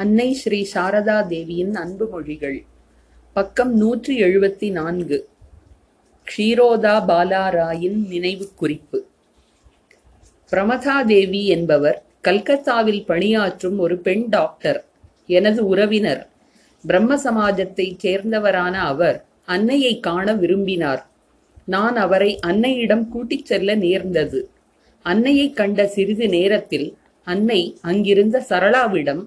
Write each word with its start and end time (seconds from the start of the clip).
அன்னை 0.00 0.32
ஸ்ரீ 0.32 0.68
சாரதா 0.74 1.26
தேவியின் 1.26 1.74
அன்பு 1.74 2.08
மொழிகள். 2.08 2.64
பக்கம் 3.32 3.76
நூற்றி 3.76 4.22
எழுபத்தி 4.22 4.70
நான்கு 4.70 5.28
க்ஷீரோதா 6.26 6.96
பாலாராயின் 7.10 8.08
நினைவு 8.08 8.48
குறிப்பு. 8.56 9.06
பிரமதா 10.50 11.04
தேவி 11.04 11.46
என்பவர் 11.46 12.02
கல்கத்தாவில் 12.20 13.06
பணியாற்றும் 13.06 13.78
ஒரு 13.78 13.98
பெண் 13.98 14.28
டாக்டர். 14.28 14.84
எனது 15.26 15.66
உறவினர். 15.66 16.28
பிரம்ம 16.86 17.16
சமாஜத்தைச் 17.16 17.96
சேர்ந்தவரான 18.02 18.72
அவர் 18.72 19.24
அன்னையை 19.44 20.00
காண 20.00 20.34
விரும்பினார். 20.34 21.06
நான் 21.64 21.96
அவரை 21.96 22.38
அன்னையிடம் 22.46 23.08
கூட்டிச் 23.08 23.44
செல்ல 23.44 23.74
நேர்ந்தது. 23.74 24.50
அன்னையை 25.02 25.50
கண்ட 25.50 25.86
சிறிது 25.86 26.28
நேரத்தில் 26.28 26.96
அன்னை 27.24 27.78
அங்கிருந்த 27.82 28.44
சரளாவிடம் 28.48 29.24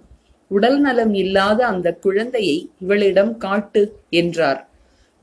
உடல் 0.51 0.79
நலம் 0.79 1.13
இல்லாத 1.13 1.65
அந்த 1.65 1.93
குழந்தையை 1.93 2.69
இவளிடம் 2.79 3.37
காட்டு 3.37 3.81
என்றார். 4.09 4.67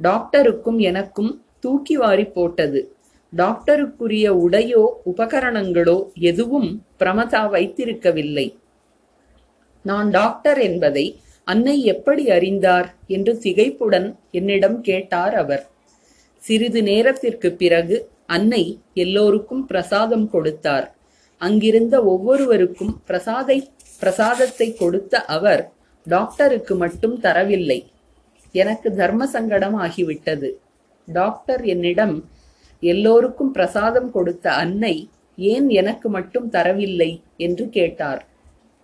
டாக்டருக்கும் 0.03 0.79
எனக்கும் 0.79 1.43
தூக்கி 1.61 1.97
வாரி 1.97 2.25
போட்டது. 2.25 2.95
டாக்டருக்குரிய 3.37 4.27
உடையோ 4.47 4.83
உபகரணங்களோ 5.05 5.97
எதுவும் 6.15 6.83
பிரமதா 6.99 7.43
வைத்திருக்கவில்லை. 7.51 8.57
நான் 9.83 10.11
டாக்டர் 10.11 10.59
என்பதை 10.59 11.21
அன்னை 11.45 11.85
எப்படி 11.85 12.31
அறிந்தார் 12.31 12.95
என்று 13.07 13.33
திகைப்புடன் 13.43 14.15
என்னிடம் 14.31 14.81
கேட்டார் 14.81 15.35
அவர். 15.35 15.65
சிறிது 16.43 16.83
நேரத்திற்கு 16.83 17.53
பிறகு 17.53 18.11
அன்னை 18.27 18.79
எல்லோருக்கும் 18.95 19.67
பிரசாதம் 19.67 20.31
கொடுத்தார். 20.31 20.96
அங்கிருந்த 21.41 21.97
ஒவ்வொருவருக்கும் 22.03 22.93
பிரசாதை 23.09 23.59
பிரசாதத்தை 24.01 24.69
கொடுத்த 24.73 25.25
அவர் 25.25 25.63
டாக்டருக்கு 26.07 26.75
மட்டும் 26.75 27.17
தரவில்லை. 27.21 27.79
எனக்கு 28.55 28.89
தர்ம 28.95 29.27
சங்கடம் 29.27 29.77
ஆகிவிட்டது. 29.81 30.49
டாக்டர் 31.09 31.63
என்னிடம் 31.65 32.15
எல்லோருக்கும் 32.83 33.53
பிரசாதம் 33.53 34.11
கொடுத்த 34.11 34.47
அன்னை 34.53 34.95
ஏன் 35.39 35.69
எனக்கு 35.69 36.09
மட்டும் 36.09 36.49
தரவில்லை? 36.51 37.11
என்று 37.37 37.65
கேட்டார். 37.69 38.21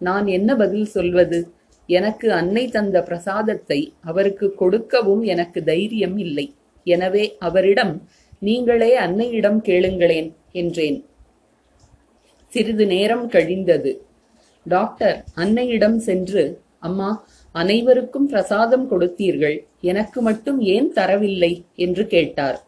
நான் 0.00 0.26
என்ன 0.26 0.56
பதில் 0.56 0.88
சொல்வது? 0.96 1.40
எனக்கு 1.88 2.32
அன்னை 2.32 2.64
தந்த 2.68 3.02
பிரசாதத்தை 3.02 3.78
அவருக்கு 4.00 4.54
கொடுக்கவும் 4.54 5.22
எனக்கு 5.22 5.60
தைரியம் 5.64 6.16
இல்லை. 6.16 6.46
எனவே 6.86 7.24
அவரிடம் 7.38 7.94
நீங்களே 8.38 8.90
அன்னையிடம் 8.96 9.60
கேளுங்களேன் 9.68 10.28
என்றேன். 10.52 10.98
சிறிது 12.52 12.86
நேரம் 12.86 13.30
கழிந்தது. 13.30 13.92
டாக்டர் 14.66 15.24
அன்னையிடம் 15.36 15.96
சென்று 15.96 16.60
அம்மா 16.78 17.24
அனைவருக்கும் 17.52 18.26
பிரசாதம் 18.26 18.84
கொடுத்தீர்கள் 18.90 19.56
எனக்கு 19.80 20.22
மட்டும் 20.22 20.60
ஏன் 20.60 20.92
தரவில்லை? 20.92 21.64
என்று 21.74 22.06
கேட்டார். 22.06 22.58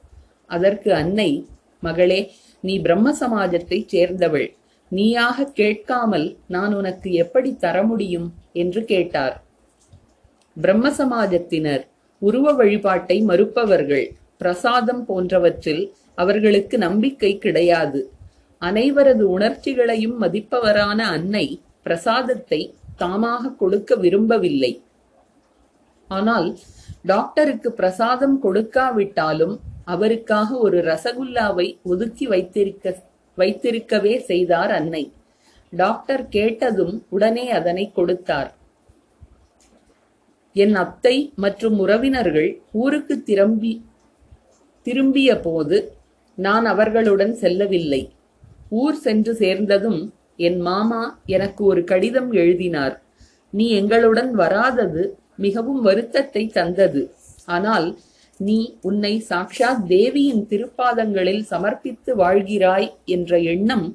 அதற்கு 0.46 0.94
அன்னை 0.94 1.46
மகளே 1.80 2.32
நீ 2.60 2.78
பிரம்ம 2.78 3.12
சமாஜத்தைச் 3.20 3.88
சேர்ந்தவள். 3.88 4.48
நீயாக 4.88 5.44
கேட்காமல் 5.44 6.36
நான் 6.48 6.74
உனக்கு 6.74 7.12
எப்படி 7.12 7.56
தர 7.56 7.82
முடியும்? 7.82 8.28
என்று 8.52 8.84
கேட்டார். 8.84 9.36
பிரம்ம 10.56 10.88
சமாஜத்தினர் 10.90 11.84
உருவ 12.22 12.52
வழிபாட்டை 12.52 13.22
மறுப்பவர்கள் 13.22 14.06
பிரசாதம் 14.38 15.04
போன்றவற்றில் 15.04 15.84
அவர்களுக்கு 16.14 16.78
நம்பிக்கை 16.78 17.38
கிடையாது. 17.38 18.00
அனைவரது 18.68 19.24
உணர்ச்சிகளையும் 19.36 20.16
மதிப்பவரான 20.22 20.98
அன்னை 21.16 21.46
பிரசாதத்தை 21.82 22.60
தாமாக 23.02 23.52
கொடுக்க 23.62 23.96
விரும்பவில்லை. 24.04 24.72
ஆனால் 26.10 26.48
டாக்டருக்கு 27.02 27.70
பிரசாதம் 27.80 28.36
கொடுக்காவிட்டாலும் 28.44 29.54
அவருக்காக 29.94 30.48
ஒரு 30.66 30.78
ரசகுல்லாவை 30.90 31.66
ஒதுக்கி 31.92 32.26
வைத்திருக்க 32.32 32.94
வைத்திருக்கவே 33.38 34.14
செய்தார் 34.30 34.72
அன்னை. 34.78 35.04
டாக்டர் 35.72 36.24
கேட்டதும் 36.36 36.94
உடனே 37.14 37.46
அதனை 37.58 37.84
கொடுத்தார். 37.92 38.50
என் 40.56 40.76
அத்தை 40.82 41.16
மற்றும் 41.44 41.76
உறவினர்கள் 41.84 42.50
ஊருக்கு 42.82 43.14
திரும்பி 43.30 43.72
திரும்பிய 44.86 45.30
போது 45.46 45.78
நான் 46.38 46.66
அவர்களுடன் 46.72 47.34
செல்லவில்லை. 47.40 48.02
ஊர் 48.80 48.98
சென்று 49.04 49.32
சேர்ந்ததும் 49.42 50.00
என் 50.46 50.60
மாமா 50.68 51.02
எனக்கு 51.36 51.62
ஒரு 51.70 51.80
கடிதம் 51.90 52.30
எழுதினார். 52.42 52.94
நீ 53.52 53.66
எங்களுடன் 53.80 54.30
வராதது 54.42 55.02
மிகவும் 55.44 55.82
வருத்தத்தை 55.88 56.42
தந்தது. 56.58 57.02
ஆனால் 57.56 57.86
நீ 58.40 58.58
உன்னை 58.88 59.12
சாக்ஷாத் 59.30 59.84
தேவியின் 59.92 60.42
திருப்பாதங்களில் 60.50 61.44
சமர்ப்பித்து 61.52 62.12
வாழ்கிறாய் 62.22 62.88
என்ற 63.14 63.38
எண்ணம் 63.52 63.86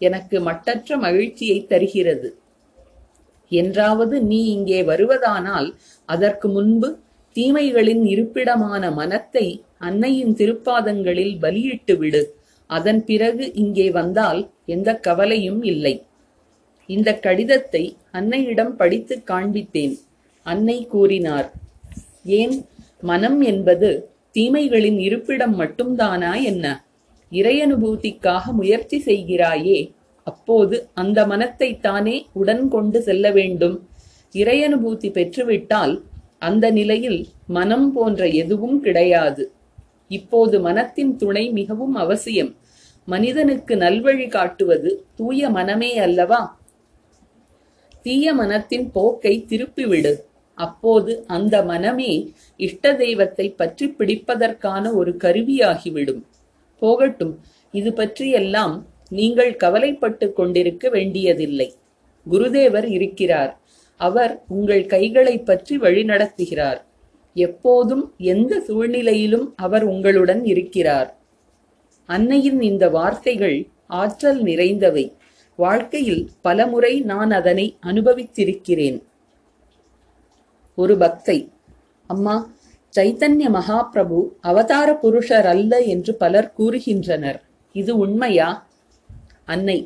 எனக்கு 0.00 0.36
மட்டற்ற 0.48 0.98
மகிழ்ச்சியை 1.04 1.58
தருகிறது. 1.70 2.28
என்றாவது 3.52 4.16
நீ 4.30 4.40
இங்கே 4.56 4.80
வருவதானால் 4.90 5.68
அதற்கு 6.08 6.46
முன்பு 6.56 6.88
தீமைகளின் 7.36 8.04
இருப்பிடமான 8.12 8.84
மனத்தை 8.98 9.46
அன்னையின் 9.86 10.34
திருப்பாதங்களில் 10.40 11.34
பலியிட்டு 11.44 11.94
விடு. 12.02 12.22
அதன் 12.66 13.04
பிறகு 13.04 13.52
இங்கே 13.54 13.90
வந்தால் 13.90 14.50
எந்த 14.66 14.96
கவலையும் 14.96 15.62
இல்லை. 15.62 16.02
இந்த 16.86 17.18
கடிதத்தை 17.18 17.96
அன்னையிடம் 18.12 18.68
படித்துக் 18.68 19.26
காண்பித்தேன். 19.26 19.94
அன்னை 20.42 20.86
கூறினார் 20.86 21.52
ஏன்? 22.24 22.64
மனம் 23.00 23.40
என்பது 23.40 24.08
தீமைகளின் 24.34 24.98
இருப்பிடம் 24.98 25.60
மட்டும்தானா 25.60 26.42
என்ன? 26.42 26.84
இறையனுபூதிக்காக 27.32 28.52
முயற்சி 28.52 28.98
செய்கிறாயே 28.98 29.92
அப்போது 30.22 30.88
அந்த 30.94 31.26
மனத்தை 31.26 31.80
தானே 31.80 32.26
உடன் 32.32 32.68
கொண்டு 32.68 33.02
செல்ல 33.02 33.30
வேண்டும். 33.30 33.88
இறையனுபூதி 34.32 35.10
பெற்றுவிட்டால் 35.10 36.02
அந்த 36.38 36.70
நிலையில் 36.70 37.28
மனம் 37.46 37.92
போன்ற 37.92 38.26
எதுவும் 38.26 38.80
கிடையாது. 38.80 39.52
இப்போது 40.08 40.60
மனத்தின் 40.60 41.16
துணை 41.16 41.50
மிகவும் 41.50 41.94
அவசியம். 41.94 42.56
மனிதனுக்கு 43.04 43.76
நல்வழி 43.76 44.28
காட்டுவது 44.28 45.06
தூய 45.14 45.50
மனமே 45.50 45.98
அல்லவா? 45.98 46.58
தீய 48.02 48.34
மனத்தின் 48.34 48.90
போக்கை 48.90 49.44
திருப்பிவிடு. 49.48 50.14
அப்போது 50.54 51.24
அந்த 51.26 51.62
மனமே 51.62 52.32
இஷ்ட 52.56 52.94
தெய்வத்தை 52.94 53.50
பற்றி 53.50 53.86
பிடிப்பதற்கான 53.98 54.94
ஒரு 54.94 55.16
கருவியாகிவிடும். 55.24 56.22
போகட்டும் 56.78 57.34
இது 57.70 57.92
பற்றியெல்லாம் 57.92 58.86
நீங்கள் 59.08 59.56
கவலைப்பட்டு 59.56 60.32
கொண்டிருக்க 60.32 60.88
வேண்டியதில்லை. 60.88 61.74
குருதேவர் 62.30 62.88
இருக்கிறார். 62.90 63.52
அவர் 63.96 64.42
உங்கள் 64.48 64.86
கைகளை 64.86 65.38
பற்றி 65.38 65.78
வழிநடத்துகிறார். 65.78 66.80
எப்போதும் 67.44 68.04
எந்த 68.18 68.60
சூழ்நிலையிலும் 68.60 69.46
அவர் 69.56 69.84
உங்களுடன் 69.84 70.44
இருக்கிறார். 70.44 71.08
அன்னையின் 72.08 72.60
இந்த 72.62 72.84
வார்த்தைகள் 72.88 73.56
ஆற்றல் 73.86 74.40
நிறைந்தவை. 74.42 75.04
வாழ்க்கையில் 75.58 76.22
பலமுறை 76.40 77.00
நான் 77.00 77.30
அதனை 77.30 77.66
அனுபவித்திருக்கிறேன். 77.86 78.98
ஒரு 80.74 80.94
பக்தை 80.96 81.38
அம்மா 82.06 82.34
சைத்தன்ய 82.96 83.48
மகாபிரபு 83.58 84.20
அவதார 84.40 84.88
புருஷர் 84.94 85.46
அல்ல 85.46 85.80
என்று 85.94 86.14
பலர் 86.14 86.52
கூறுகின்றனர். 86.58 87.40
இது 87.72 87.92
உண்மையா? 87.96 88.48
அன்னை 89.44 89.78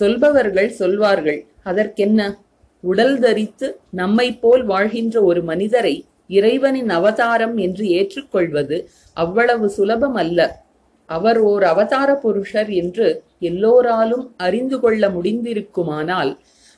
சொல்பவர்கள் 0.00 0.70
சொல்வார்கள். 0.70 1.40
அதற்கென்ன? 1.62 2.20
உடல் 2.80 3.18
தரித்து 3.18 3.68
நம்மை 3.90 4.28
போல் 4.36 4.64
வாழ்கின்ற 4.64 5.22
ஒரு 5.22 5.42
மனிதரை 5.42 5.96
இறைவனின் 6.36 6.90
அவதாரம் 6.90 7.56
என்று 7.56 7.84
ஏற்றுக்கொள்வது 7.98 8.76
அவ்வளவு 9.16 9.66
சுலபம் 9.68 10.18
அல்ல 10.22 10.40
அவர் 11.08 11.38
ஓர் 11.42 11.64
அவதார 11.64 12.10
புருஷர் 12.24 12.70
என்று 12.82 13.06
எல்லோராலும் 13.40 14.24
அறிந்து 14.36 14.76
கொள்ள 14.80 15.08
முடிந்திருக்குமானால் 15.08 16.30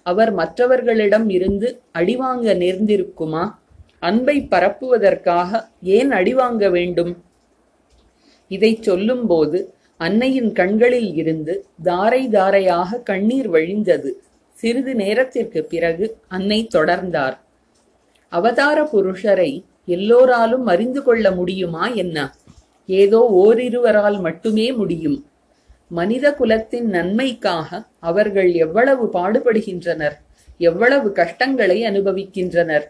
அவர் 0.06 0.32
மற்றவர்களிடம் 0.32 1.28
இருந்து 1.28 1.68
அடிவாங்க 1.98 2.46
நேர்ந்திருக்குமா? 2.62 3.44
அன்பை 4.00 4.36
பரப்புவதற்காக 4.50 5.50
ஏன் 5.96 6.10
அடிவாங்க 6.10 6.64
வேண்டும்? 6.70 7.12
இதை 8.50 8.72
சொல்லும்போது 8.80 9.58
அன்னையின் 10.00 10.50
கண்களில் 10.52 11.10
இருந்து 11.14 11.54
தாரை 11.82 12.22
தாரையாக 12.28 13.00
கண்ணீர் 13.10 13.48
வழிந்தது. 13.54 14.10
சிறிது 14.56 14.92
நேரத்திற்கு 14.94 15.60
பிறகு 15.64 16.06
அன்னை 16.28 16.60
தொடர்ந்தார். 16.74 17.36
அவதார 18.38 18.78
புருஷரை 18.92 19.50
எல்லோராலும் 19.86 20.66
அறிந்து 20.66 21.00
கொள்ள 21.02 21.30
முடியுமா 21.30 21.84
என்ன? 22.02 22.18
ஏதோ 22.86 23.20
ஓரிருவரால் 23.44 24.18
மட்டுமே 24.20 24.66
முடியும். 24.72 25.18
மனித 25.88 26.34
குலத்தின் 26.34 26.88
நன்மைக்காக 26.88 27.68
அவர்கள் 28.00 28.50
எவ்வளவு 28.64 29.04
பாடுபடுகின்றனர் 29.12 30.16
எவ்வளவு 30.58 31.08
கஷ்டங்களை 31.12 31.78
அனுபவிக்கின்றனர். 31.82 32.86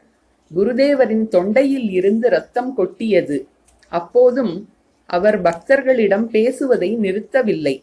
குருதேவரின் 0.50 1.26
தொண்டையில் 1.29 1.88
இருந்து 1.90 2.29
ரத்தம் 2.29 2.73
கொட்டியது. 2.75 3.38
அப்போதும் 3.93 4.55
அவர் 5.11 5.38
பக்தர்களிடம் 5.43 6.26
பேசுவதை 6.35 6.90
நிறுத்தவில்லை. 6.99 7.76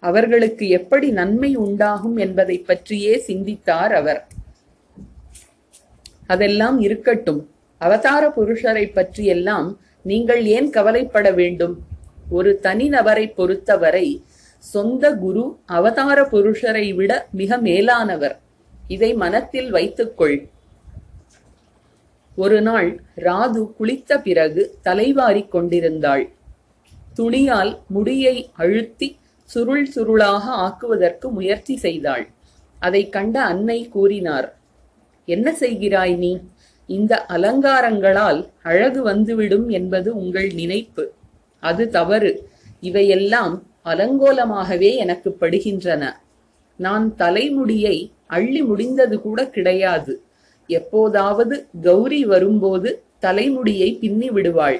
அவர்களுக்கு 0.00 0.68
எப்படி 0.68 1.08
நன்மை 1.10 1.50
உண்டாகும் 1.56 2.16
என்பதை 2.16 2.56
பற்றியே 2.58 3.14
சிந்தித்தார் 3.26 3.94
அவர். 3.94 4.20
அதெல்லாம் 6.34 6.78
இருக்கட்டும். 6.80 7.40
அவதார 7.80 8.22
புருஷரை 8.36 8.86
பற்றியெல்லாம் 8.92 9.68
நீங்கள் 10.02 10.42
ஏன் 10.56 10.68
கவலைப்பட 10.70 11.28
வேண்டும்? 11.30 11.74
ஒரு 12.30 12.50
தனிநபரை 12.62 13.26
பொறுத்தவரை 13.34 14.06
சொந்த 14.64 15.04
குரு 15.14 15.44
அவதார 15.66 16.18
புருஷரை 16.32 16.86
விட 16.94 17.12
மிக 17.32 17.58
மேலானவர். 17.58 18.36
இதை 18.88 19.10
மனத்தில் 19.14 19.70
வைத்துக்கொள். 19.70 20.36
ஒரு 22.36 22.58
நாள் 22.60 22.90
ராது 23.16 23.62
குளித்த 23.78 24.18
பிறகு 24.22 24.62
தலைவாரிக் 24.84 25.52
கொண்டிருந்தாள். 25.54 26.24
துணியால் 27.14 27.72
முடியை 27.86 28.36
அழுத்தி 28.52 29.08
சுருள் 29.50 29.86
சுருளாக 29.94 30.44
ஆக்குவதற்கு 30.64 31.26
முயற்சி 31.30 31.74
செய்தாள். 31.76 32.24
அதை 32.78 33.02
கண்ட 33.08 33.36
அன்னை 33.42 33.78
கூறினார் 33.88 34.48
என்ன 35.30 35.56
செய்கிறாய் 35.60 36.16
நீ? 36.16 36.30
இந்த 36.86 37.24
அலங்காரங்களால் 37.28 38.40
அழகு 38.62 39.02
வந்துவிடும் 39.02 39.68
என்பது 39.68 40.16
உங்கள் 40.16 40.50
நினைப்பு. 40.54 41.04
அது 41.60 41.88
தவறு. 41.88 42.32
இவையெல்லாம் 42.80 43.54
அலங்கோலமாகவே 43.84 44.96
எனக்கு 44.96 45.36
படுகின்றன. 45.40 46.02
நான் 46.76 47.16
தலைமுடியை 47.16 47.96
அள்ளி 48.26 48.62
முடிந்தது 48.62 49.20
கூட 49.20 49.48
கிடையாது. 49.48 50.14
எப்போதாவது 50.66 51.66
கௌரி 51.82 52.24
வரும்போது 52.24 53.02
தலைமுடியை 53.18 53.90
பின்னி 54.00 54.30
விடுவாள். 54.30 54.78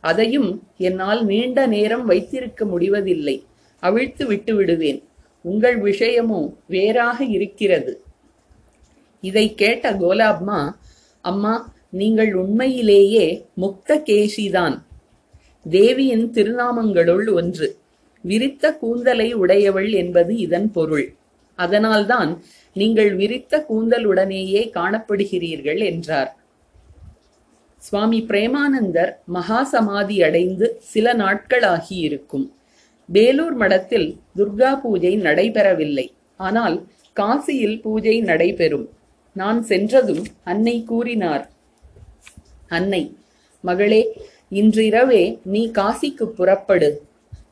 அதையும் 0.00 0.50
என்னால் 0.76 1.24
நீண்ட 1.24 1.66
நேரம் 1.66 2.06
வைத்திருக்க 2.06 2.64
முடிவதில்லை. 2.64 3.36
அவிழ்த்து 3.78 4.26
விட்டு 4.26 4.54
விடுவேன். 4.54 5.00
உங்கள் 5.40 5.82
விஷயமோ 5.82 6.40
வேறாக 6.66 7.24
இருக்கிறது. 7.24 7.92
இதை 9.20 9.54
கேட்ட 9.54 9.92
கோலாப்மா 9.92 10.60
அம்மா 11.20 11.54
நீங்கள் 11.90 12.34
உண்மையிலேயே 12.34 13.48
முக்த 13.60 13.98
கேசிதான் 14.08 14.76
தேவியின் 15.66 16.26
திருநாமங்களுள் 16.30 17.28
ஒன்று. 17.32 17.76
விரித்த 18.20 18.72
கூந்தலை 18.72 19.34
உடையவள் 19.34 19.90
என்பது 19.92 20.36
இதன் 20.36 20.72
பொருள். 20.72 21.06
அதனால்தான் 21.58 22.42
நீங்கள் 22.72 23.14
விரித்த 23.14 23.64
கூந்தலுடனேயே 23.68 24.62
காணப்படுகிறீர்கள் 24.74 25.78
என்றார். 25.78 26.36
சுவாமி 27.78 28.20
பிரேமானந்தர் 28.28 29.12
மகா 29.24 29.64
சமாதி 29.64 30.22
அடைந்து 30.22 30.66
சில 30.80 31.14
நாட்களாகியிருக்கும் 31.14 32.46
வேலூர் 33.08 33.54
மடத்தில் 33.54 34.16
துர்கா 34.36 34.80
பூஜை 34.80 35.16
நடைபெறவில்லை. 35.16 36.06
ஆனால் 36.36 36.86
காசியில் 37.12 37.80
பூஜை 37.80 38.20
நடைபெறும். 38.20 38.86
நான் 39.36 39.62
சென்றதும் 39.62 40.24
அன்னை 40.44 40.84
கூறினார். 40.84 41.50
அன்னை 42.68 43.16
மகளே 43.60 44.00
இன்றிரவே 44.50 45.38
நீ 45.42 45.70
காசிக்கு 45.70 46.24
புறப்படு. 46.24 46.90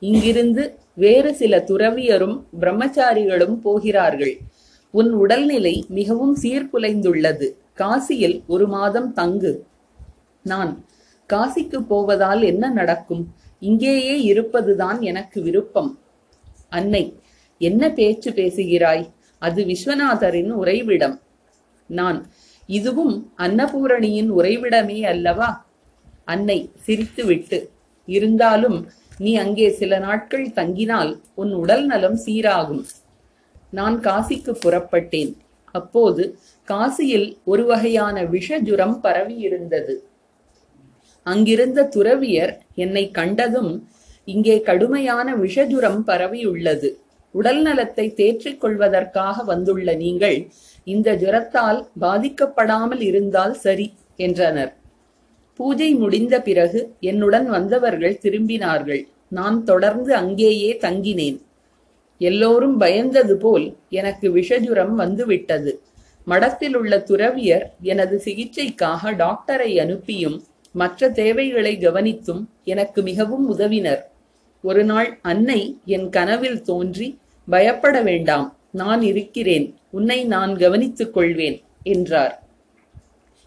இங்கிருந்து 0.00 0.78
வேறு 0.94 1.34
சில 1.34 1.64
துறவியரும் 1.66 2.36
பிரம்மச்சாரிகளும் 2.60 3.54
போகிறார்கள். 3.54 4.38
உன் 4.90 5.12
உடல்நிலை 5.12 5.84
மிகவும் 5.88 6.36
சீர்குலைந்துள்ளது. 6.42 7.46
காசியில் 7.76 8.42
ஒரு 8.46 8.68
மாதம் 8.68 9.12
தங்கு. 9.12 9.52
நான் 10.42 10.84
காசிக்கு 11.32 11.80
போவதால் 11.80 12.42
என்ன 12.42 12.70
நடக்கும்? 12.70 13.34
இங்கேயே 13.60 14.22
இருப்பதுதான் 14.22 15.00
எனக்கு 15.00 15.42
விருப்பம். 15.42 15.98
அன்னை 16.68 17.04
என்ன 17.58 17.90
பேச்சு 17.90 18.32
பேசுகிறாய்? 18.32 19.12
அது 19.38 19.64
விஸ்வநாதரின் 19.64 20.50
உறைவிடம். 20.50 21.20
நான். 21.86 22.30
இதுவும் 22.66 23.32
அன்னபூரணியின் 23.38 24.30
உறைவிடமே 24.30 25.00
அல்லவா? 25.02 25.66
அன்னை 26.24 26.70
சிரித்துவிட்டு 26.86 27.68
இருந்தாலும் 28.06 28.88
நீ 29.18 29.36
அங்கே 29.36 29.70
சில 29.70 29.98
நாட்கள் 29.98 30.46
தங்கினால் 30.48 31.20
உன் 31.34 31.52
உடல் 31.52 31.86
நலம் 31.86 32.18
சீராகும். 32.26 32.84
நான் 33.70 34.00
காசிக்கு 34.00 34.52
புறப்பட்டேன். 34.64 35.36
அப்போது 35.70 36.38
காசியில் 36.68 37.36
ஒரு 37.44 37.64
வகையான 37.64 38.22
விஷஜுரம் 38.24 38.96
பரவியிருந்தது. 39.02 39.94
அங்கிருந்த 41.22 41.84
துறவியர் 41.84 42.58
என்னை 42.74 43.10
கண்டதும் 43.10 43.88
இங்கே 44.24 44.60
கடுமையான 44.60 45.36
விஷஜுரம் 45.36 46.00
பரவியுள்ளது. 46.06 46.90
உடல் 47.30 47.62
நலத்தை 47.62 48.14
தேற்றிக் 48.14 48.60
கொள்வதற்காக 48.60 49.42
வந்துள்ள 49.42 49.94
நீங்கள் 49.94 50.50
இந்த 50.84 51.16
ஜுரத்தால் 51.16 51.80
பாதிக்கப்படாமல் 52.00 53.00
இருந்தால் 53.00 53.54
சரி 53.54 53.86
என்றனர். 54.16 54.72
பூஜை 55.54 55.94
முடிந்த 55.94 56.34
பிறகு 56.40 56.80
என்னுடன் 57.00 57.46
வந்தவர்கள் 57.46 58.20
திரும்பினார்கள். 58.22 59.02
நான் 59.28 59.64
தொடர்ந்து 59.64 60.14
அங்கேயே 60.14 60.78
தங்கினேன். 60.80 61.38
எல்லோரும் 62.18 62.80
பயந்தது 62.80 63.34
போல் 63.34 63.66
எனக்கு 63.88 64.26
விஷஜுரம் 64.34 64.94
வந்துவிட்டது. 64.94 65.72
மடத்தில் 66.24 66.76
உள்ள 66.76 66.98
துறவியர் 66.98 67.64
எனது 67.82 68.16
சிகிச்சைக்காக 68.24 69.12
டாக்டரை 69.22 69.70
அனுப்பியும் 69.80 70.36
மற்ற 70.72 71.08
தேவைகளை 71.10 71.72
கவனித்தும் 71.76 72.42
எனக்கு 72.64 73.02
மிகவும் 73.02 73.48
உதவினர். 73.48 74.02
ஒரு 74.64 74.84
நாள் 74.84 75.18
அன்னை 75.22 75.60
என் 75.84 76.08
கனவில் 76.08 76.62
தோன்றி 76.62 77.08
பயப்பட 77.48 77.96
வேண்டாம் 78.02 78.46
நான் 78.70 79.02
இருக்கிறேன் 79.02 79.66
உன்னை 79.96 80.18
நான் 80.34 80.52
கவனித்துக் 80.56 81.14
கொள்வேன் 81.16 81.58
என்றார். 81.92 82.34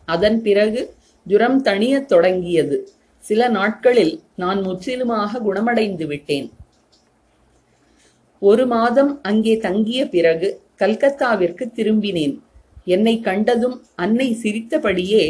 அதன் 0.08 0.38
பிறகு 0.42 0.82
ஜுரம் 1.26 1.60
தணியத் 1.64 2.10
தொடங்கியது. 2.12 2.78
சில 3.26 3.42
நாட்களில் 3.58 4.14
நான் 4.36 4.60
முற்றிலுமாக 4.62 5.40
குணமடைந்து 5.40 6.06
விட்டேன். 6.08 6.48
ஒரு 8.42 8.64
மாதம் 8.68 9.12
அங்கே 9.22 9.54
தங்கிய 9.58 10.02
பிறகு 10.10 10.50
கல்கத்தாவிற்கு 10.80 11.66
திரும்பினேன். 11.78 12.36
என்னை 12.86 13.16
கண்டதும் 13.28 13.78
அன்னை 13.96 14.30
சிரித்தபடியே 14.44 15.24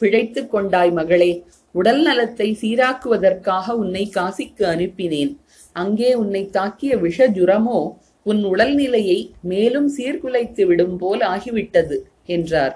பிழைத்துக் 0.00 0.50
கொண்டாய் 0.50 0.92
மகளே 0.92 1.32
உடல் 1.72 2.02
நலத்தை 2.02 2.48
சீராக்குவதற்காக 2.60 3.66
உன்னை 3.82 4.04
காசிக்கு 4.14 4.64
அனுப்பினேன். 4.74 5.32
அங்கே 5.72 6.10
உன்னை 6.14 6.42
தாக்கிய 6.56 6.92
விஷ 7.04 7.28
ஜுரமோ 7.38 7.78
உன் 8.26 8.42
உடல்நிலையை 8.44 9.18
மேலும் 9.52 9.88
சீர்குலைத்து 9.96 10.62
விடும் 10.66 10.96
போல் 10.98 11.22
ஆகிவிட்டது 11.32 11.96
என்றார். 12.26 12.74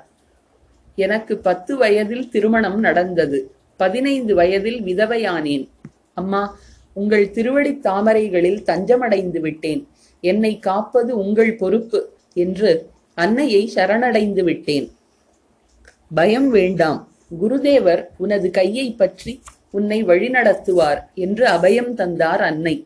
எனக்கு 0.98 1.34
பத்து 1.38 1.72
வயதில் 1.76 2.26
திருமணம் 2.28 2.78
நடந்தது 2.80 3.38
பதினைந்து 3.76 4.32
வயதில் 4.34 4.80
விதவையானேன். 4.82 5.64
அம்மா 6.14 6.42
உங்கள் 6.96 7.26
திருவடி 7.30 7.72
தாமரைகளில் 7.86 8.60
தஞ்சமடைந்து 8.62 9.40
விட்டேன். 9.40 9.82
என்னை 10.24 10.52
காப்பது 10.58 11.12
உங்கள் 11.18 11.52
பொறுப்பு 11.56 12.00
என்று 12.34 12.70
அன்னையை 13.14 13.62
சரணடைந்து 13.74 14.42
விட்டேன். 14.44 14.86
பயம் 16.14 16.50
வேண்டாம் 16.50 17.00
குருதேவர் 17.40 18.02
உனது 18.16 18.48
கையை 18.50 18.86
பற்றி 18.92 19.32
உன்னை 19.70 19.98
வழிநடத்துவார் 20.04 21.00
என்று 21.14 21.44
அபயம் 21.46 21.92
தந்தார் 21.94 22.40
அன்னை. 22.40 22.76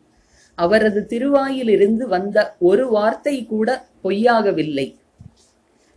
அவரது 0.54 1.06
திருவாயிலிருந்து 1.08 2.04
வந்த 2.06 2.56
ஒரு 2.58 2.88
வார்த்தை 2.88 3.46
கூட 3.46 3.84
பொய்யாகவில்லை. 4.04 4.94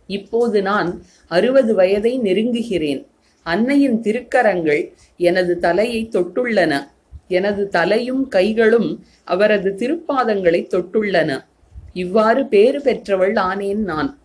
இப்போது 0.06 0.62
நான் 0.62 1.02
அறுபது 1.28 1.74
வயதை 1.74 2.20
நெருங்குகிறேன். 2.20 3.06
அன்னையின் 3.42 4.00
திருக்கரங்கள் 4.00 4.92
எனது 5.16 5.58
தலையை 5.58 6.08
தொட்டுள்ளன. 6.12 6.88
எனது 7.28 7.68
தலையும் 7.68 8.28
கைகளும் 8.28 9.04
அவரது 9.24 9.70
திருப்பாதங்களை 9.70 10.60
தொட்டுள்ளன. 10.66 11.44
இவ்வாறு 11.92 12.46
பேறு 12.46 12.80
பெற்றவள் 12.80 13.32
ஆனேன் 13.32 13.82
நான். 13.82 14.18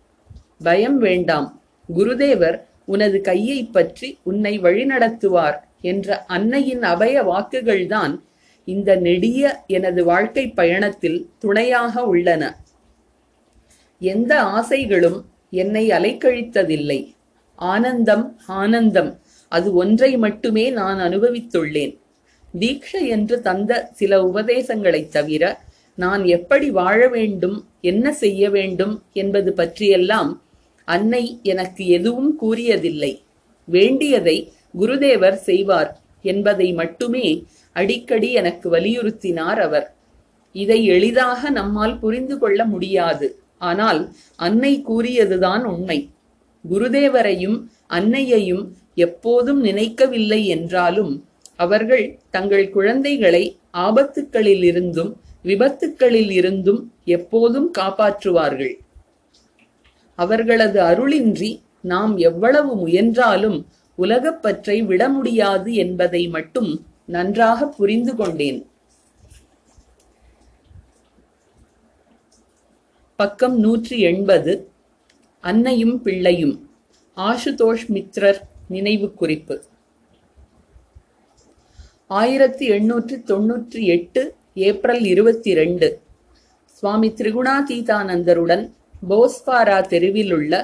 பயம் 0.62 0.98
வேண்டாம். 0.98 1.60
குருதேவர் 1.94 2.60
உனது 2.84 3.20
கையை 3.20 3.64
பற்றி 3.64 4.18
உன்னை 4.22 4.60
வழிநடத்துவார் 4.60 5.56
என்ற 5.80 6.24
அன்னையின் 6.26 6.82
அபய 6.82 7.22
வாக்குகள்தான் 7.22 8.18
இந்த 8.64 8.96
நெடிய 8.96 9.64
எனது 9.66 10.04
வாழ்க்கை 10.04 10.50
பயணத்தில் 10.50 11.30
துணையாக 11.38 12.04
உள்ளன. 12.04 12.64
எந்த 13.98 14.40
ஆசைகளும் 14.40 15.24
என்னை 15.50 15.88
அலைக்கழித்ததில்லை. 15.88 17.14
ஆனந்தம் 17.54 18.40
ஆனந்தம். 18.46 19.18
அது 19.48 19.74
ஒன்றை 19.74 20.16
மட்டுமே 20.16 20.70
நான் 20.70 20.98
அனுபவித்துள்ளேன். 20.98 21.98
தீக்ஷை 22.60 23.06
என்று 23.08 23.40
தந்த 23.40 23.88
சில 23.92 24.22
உபதேசங்களைத் 24.22 25.08
தவிர 25.08 25.60
நான் 25.94 26.24
எப்படி 26.24 26.70
வாழ 26.70 27.08
வேண்டும் 27.08 27.66
என்ன 27.80 28.12
செய்ய 28.12 28.50
வேண்டும் 28.50 29.02
என்பது 29.12 29.52
பற்றியெல்லாம் 29.52 30.42
அன்னை 30.84 31.40
எனக்கு 31.42 31.86
எதுவும் 31.86 32.38
கூறியதில்லை. 32.42 33.20
வேண்டியதை 33.64 34.52
குருதேவர் 34.78 35.34
செய்வார் 35.34 36.00
என்பதை 36.22 36.72
மட்டுமே 36.72 37.44
அடிக்கடி 37.72 38.32
எனக்கு 38.32 38.66
வலியுறுத்தினார் 38.70 39.60
அவர். 39.60 39.86
இதை 40.54 40.78
எளிதாக 40.86 41.50
நம்மால் 41.50 41.98
புரிந்து 41.98 42.38
கொள்ள 42.38 42.64
முடியாது. 42.64 43.28
ஆனால் 43.58 44.00
அன்னை 44.36 44.72
கூறியதுதான் 44.88 45.64
உண்மை. 45.64 45.98
குருதேவரையும் 46.64 47.58
அன்னையையும் 47.88 48.64
எப்போதும் 48.94 49.60
நினைக்கவில்லை 49.60 50.40
என்றாலும் 50.46 51.12
அவர்கள் 51.56 52.04
தங்கள் 52.30 52.66
குழந்தைகளை 52.70 53.44
ஆபத்துக்களில் 53.78 54.64
இருந்தும் 54.64 55.10
விபத்துக்களில் 55.44 56.30
இருந்தும் 56.30 56.80
எப்போதும் 57.04 57.68
காப்பாற்றுவார்கள். 57.78 58.74
அவர்களது 60.18 60.80
அருளின்றி 60.82 61.50
நாம் 61.82 62.12
எவ்வளவு 62.16 62.72
முயன்றாலும் 62.76 63.58
உலகப்பற்றை 63.98 64.76
விட 64.82 65.02
முடியாது 65.08 65.70
என்பதை 65.74 66.22
மட்டும் 66.28 66.70
நன்றாக 67.14 67.66
புரிந்து 67.78 68.12
கொண்டேன். 68.20 68.60
பக்கம் 73.18 73.56
நூற்றி 73.64 73.96
எண்பது 74.10 74.52
அன்னையும் 75.44 75.96
பிள்ளையும் 76.04 76.54
ஆசுதோஷ் 77.16 77.84
மித்ரர் 77.94 78.40
நினைவு 78.74 79.08
குறிப்பு. 79.20 79.56
ஆயிரத்தி 82.20 82.64
எண்ணூற்றி 82.76 83.16
தொன்னூற்றி 83.30 83.80
எட்டு 83.96 84.22
ஏப்ரல் 84.68 85.04
இருபத்தி 85.12 85.50
ரெண்டு 85.60 85.88
சுவாமி 86.78 87.08
திரிகுணாதீதானந்தருடன் 87.18 88.64
போஸ்பாரா 89.10 89.78
தெருவில் 89.92 90.32
உள்ள 90.38 90.54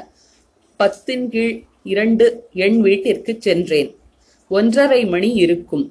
பத்தின் 0.80 1.26
கீழ் 1.34 1.56
இரண்டு 1.92 2.26
எண் 2.64 2.78
வீட்டிற்கு 2.86 3.32
சென்றேன். 3.46 3.90
ஒன்றரை 4.50 5.00
மணி 5.14 5.30
இருக்கும். 5.44 5.86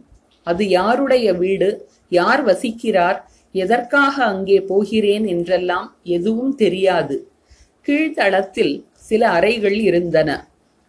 அது 0.48 0.64
யாருடைய 0.68 1.28
வீடு? 1.34 1.70
யார் 2.10 2.42
வசிக்கிறார்? 2.46 3.20
எதற்காக 3.52 4.24
அங்கே 4.24 4.58
போகிறேன் 4.62 5.26
என்றெல்லாம் 5.26 5.88
எதுவும் 6.04 6.56
தெரியாது. 6.56 7.16
கீழ்த்தளத்தில் 7.88 8.74
சில 8.94 9.30
அறைகள் 9.30 9.78
இருந்தன. 9.80 10.30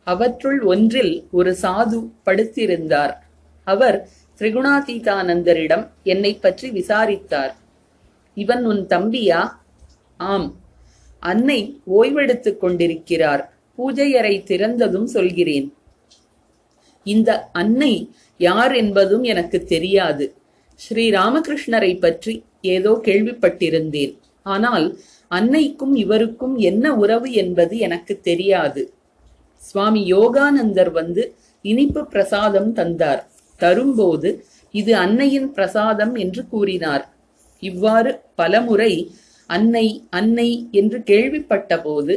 அவற்றுள் 0.07 0.61
ஒன்றில் 0.63 1.15
ஒரு 1.31 1.53
சாது 1.63 1.99
படுத்திருந்தார். 2.27 3.15
அவர் 3.65 3.97
திரிகுணாதீதானந்தரிடம் 4.39 5.85
என்னை 6.03 6.33
பற்றி 6.35 6.71
விசாரித்தார். 6.71 7.55
இவன் 8.35 8.65
உன் 8.65 8.87
தம்பியா? 8.87 9.41
ஆம். 10.17 10.51
அன்னை 11.21 11.61
ஓய்வெடுத்துக் 11.85 12.61
கொண்டிருக்கிறார். 12.61 13.43
பூஜையறை 13.79 14.35
திறந்ததும் 14.45 15.11
சொல்கிறேன். 15.17 15.67
இந்த 17.07 17.49
அன்னை 17.53 17.95
யார் 18.41 18.75
என்பதும் 18.75 19.23
எனக்கு 19.23 19.59
தெரியாது. 19.65 20.27
ஸ்ரீ 20.81 21.05
ராமகிருஷ்ணரை 21.11 21.93
பற்றி 21.99 22.35
ஏதோ 22.75 22.93
கேள்விப்பட்டிருந்தேன். 23.05 24.13
ஆனால் 24.47 24.87
அன்னைக்கும் 25.31 25.95
இவருக்கும் 25.95 26.55
என்ன 26.71 26.95
உறவு 26.95 27.29
என்பது 27.33 27.75
எனக்கு 27.79 28.15
தெரியாது. 28.21 28.83
சுவாமி 29.63 30.03
யோகானந்தர் 30.07 30.91
வந்து 30.91 31.23
இனிப்பு 31.65 32.03
பிரசாதம் 32.07 32.71
தந்தார். 32.73 33.23
தரும்போது 33.61 34.31
இது 34.75 34.93
அன்னையின் 34.95 35.49
பிரசாதம் 35.53 36.15
என்று 36.15 36.43
கூறினார். 36.49 37.05
இவ்வாறு 37.63 38.11
பலமுறை 38.35 38.93
அன்னை 39.51 39.87
அன்னை 40.11 40.49
என்று 40.71 40.99
கேள்விப்பட்டபோது 41.07 42.15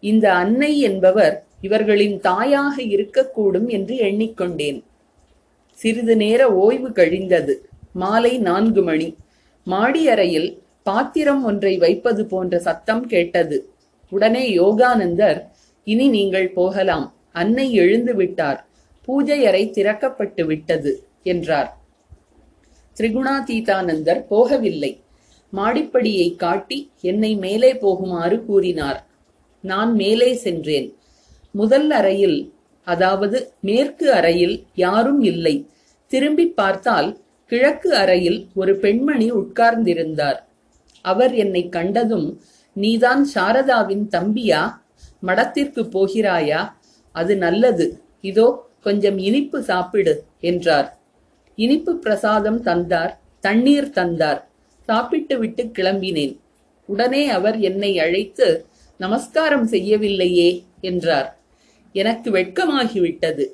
இந்த 0.00 0.26
அன்னை 0.34 0.72
என்பவர் 0.80 1.36
இவர்களின் 1.60 2.16
தாயாக 2.20 2.74
இருக்கக்கூடும் 2.94 3.68
என்று 3.68 3.94
எண்ணிக்கொண்டேன். 4.08 4.80
சிறிது 5.74 6.16
நேர 6.16 6.54
ஓய்வு 6.54 6.88
கழிந்தது. 6.88 7.54
மாலை 7.92 8.38
நான்கு 8.38 8.82
மணி. 8.82 9.16
மாடி 9.64 10.08
அறையில் 10.08 10.62
பாத்திரம் 10.82 11.44
ஒன்றை 11.44 11.76
வைப்பது 11.76 12.26
போன்ற 12.26 12.58
சத்தம் 12.58 13.06
கேட்டது. 13.06 13.68
உடனே 14.10 14.50
யோகானந்தர் 14.50 15.50
இனி 15.84 16.08
நீங்கள் 16.08 16.48
போகலாம். 16.48 17.14
அன்னை 17.32 17.72
எழுந்து 17.72 18.14
விட்டார். 18.14 18.66
பூஜை 19.04 19.46
அறை 19.46 19.70
திறக்கப்பட்டு 19.70 20.44
விட்டது 20.44 21.04
என்றார். 21.22 21.78
திரிகுணாதீதானந்தர் 23.00 24.24
போகவில்லை. 24.30 25.00
மாடிப்படியை 25.52 26.36
காட்டி 26.36 26.90
என்னை 27.00 27.36
மேலே 27.36 27.72
போகுமாறு 27.72 28.44
கூறினார். 28.44 29.06
நான் 29.60 29.94
மேலே 29.94 30.34
சென்றேன். 30.34 30.96
முதல் 31.50 31.90
அறையில் 31.90 32.53
அதாவது 32.86 33.38
மேற்கு 33.60 34.12
அறையில் 34.12 34.56
யாரும் 34.74 35.22
இல்லை. 35.22 35.54
திரும்பி 36.10 36.46
பார்த்தால் 36.46 37.08
கிழக்கு 37.46 37.90
அறையில் 37.96 38.48
ஒரு 38.54 38.72
பெண்மணி 38.76 39.32
உட்கார்ந்திருந்தார். 39.32 40.38
அவர் 41.04 41.34
என்னை 41.34 41.68
கண்டதும் 41.68 42.28
நீதான் 42.76 43.28
சாரதாவின் 43.34 44.04
தம்பியா? 44.10 44.62
மடத்திற்கு 45.26 45.82
போகிறாயா? 45.92 46.60
அது 47.12 47.36
நல்லது. 47.36 47.86
இதோ 48.20 48.46
கொஞ்சம் 48.80 49.18
இனிப்பு 49.18 49.62
சாப்பிடு 49.62 50.14
என்றார். 50.40 50.88
இனிப்பு 51.58 51.92
பிரசாதம் 51.96 52.60
தந்தார் 52.62 53.12
தண்ணீர் 53.40 53.90
தந்தார். 53.90 54.40
சாப்பிட்டு 54.88 55.38
விட்டு 55.38 55.62
கிளம்பினேன். 55.78 56.34
உடனே 56.88 57.28
அவர் 57.28 57.60
என்னை 57.60 57.98
அழைத்து 57.98 58.66
நமஸ்காரம் 59.00 59.66
செய்யவில்லையே 59.66 60.50
என்றார். 60.80 61.28
எனக்கு 61.94 62.28
வெட்கமாகிவிட்டது. 62.30 63.44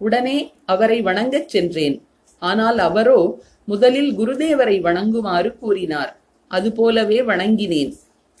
உடனே 0.00 0.38
அவரை 0.72 0.98
வணங்கச் 1.02 1.50
சென்றேன். 1.54 1.96
ஆனால் 2.42 2.78
அவரோ 2.88 3.20
முதலில் 3.64 4.10
குருதேவரை 4.18 4.76
வணங்குமாறு 4.86 5.50
கூறினார். 5.58 6.12
அதுபோலவே 6.50 7.18
வணங்கினேன். 7.30 7.92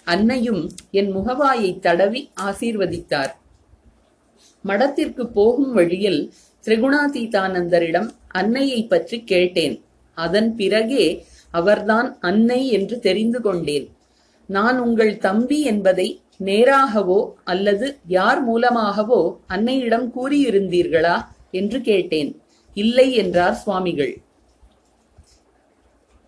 அன்னையும் 0.06 0.62
என் 0.98 1.10
முகவாயை 1.16 1.70
தடவி 1.78 2.20
ஆசீர்வதித்தார். 2.40 3.32
மடத்திற்கு 4.64 5.24
போகும் 5.38 5.72
வழியில் 5.72 6.20
திரிகுணாதீதானந்தரிடம் 6.64 8.08
அன்னையை 8.40 8.80
பற்றி 8.84 9.18
கேட்டேன். 9.32 9.76
அதன் 10.18 10.50
பிறகே 10.56 11.06
அவர்தான் 11.54 12.08
அன்னை 12.20 12.60
என்று 12.76 12.96
தெரிந்து 12.98 13.40
கொண்டேன். 13.40 13.86
நான் 14.48 14.78
உங்கள் 14.78 15.14
தம்பி 15.18 15.58
என்பதை 15.72 16.08
நேராகவோ 16.44 17.32
அல்லது 17.44 17.96
யார் 18.06 18.44
மூலமாகவோ 18.44 19.40
அன்னையிடம் 19.48 20.06
கூறியிருந்தீர்களா 20.16 21.16
என்று 21.50 21.80
கேட்டேன். 21.80 22.40
இல்லை 22.74 23.14
என்றார் 23.14 23.54
சுவாமிகள். 23.54 24.18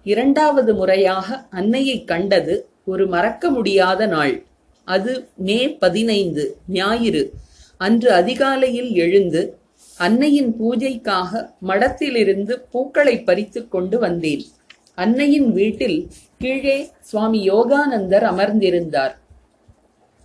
இரண்டாவது 0.02 0.74
முறையாக 0.74 1.46
அன்னையை 1.50 2.04
கண்டது 2.04 2.68
ஒரு 2.84 3.06
மறக்க 3.06 3.50
முடியாத 3.50 4.06
நாள். 4.06 4.42
அது 4.84 5.28
மே 5.36 5.68
பதினைந்து 5.68 6.56
ஞாயிறு. 6.68 7.32
அன்று 7.76 8.12
அதிகாலையில் 8.12 8.92
எழுந்து 8.94 9.58
அன்னையின் 9.98 10.54
பூஜைக்காக 10.60 11.50
மடத்திலிருந்து 11.66 12.54
பூக்களை 12.70 13.22
பறித்துக் 13.22 13.70
கொண்டு 13.70 13.98
வந்தேன். 13.98 14.44
அன்னையின் 14.94 15.52
வீட்டில் 15.52 16.10
கீழே 16.38 16.90
சுவாமி 17.00 17.50
யோகானந்தர் 17.50 18.22
அமர்ந்திருந்தார். 18.22 19.14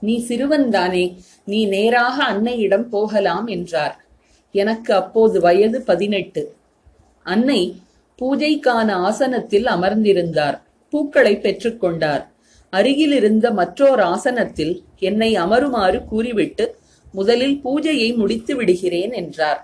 நீ 0.05 0.25
சிறுவன்தானே 0.27 1.05
நீ 1.45 1.59
நேராக 1.65 2.15
அன்னையிடம் 2.31 2.85
போகலாம் 2.89 3.47
என்றார். 3.47 3.95
எனக்கு 4.51 4.93
அப்போது 4.93 5.37
வயது 5.41 5.81
பதினெட்டு. 5.81 6.55
அன்னை 7.25 7.61
பூஜைக்கான 8.19 8.89
ஆசனத்தில் 9.07 9.65
அமர்ந்திருந்தார். 9.65 10.57
பூக்களை 10.89 11.33
பெற்றுக்கொண்டார் 11.35 12.23
அருகிலிருந்த 12.73 13.47
மற்றோர் 13.51 13.99
ஆசனத்தில் 13.99 14.73
என்னை 14.99 15.35
அமருமாறு 15.35 15.99
கூறிவிட்டு 16.05 16.65
முதலில் 17.11 17.57
பூஜையை 17.63 18.15
முடித்து 18.15 18.55
விடுகிறேன் 18.55 19.11
என்றார். 19.11 19.59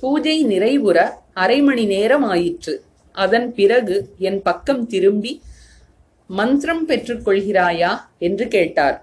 பூஜை 0.00 0.36
நிறைவுற 0.46 0.98
அரை 1.34 1.58
மணி 1.60 1.84
நேரம் 1.84 2.26
ஆயிற்று. 2.34 2.74
அதன் 3.12 3.48
பிறகு 3.54 3.96
என் 4.18 4.40
பக்கம் 4.42 4.86
திரும்பி 4.86 5.32
மந்திரம் 6.30 6.84
பெற்றுக்கொள்கிறாயா 6.88 7.92
என்று 8.18 8.46
கேட்டார். 8.48 8.96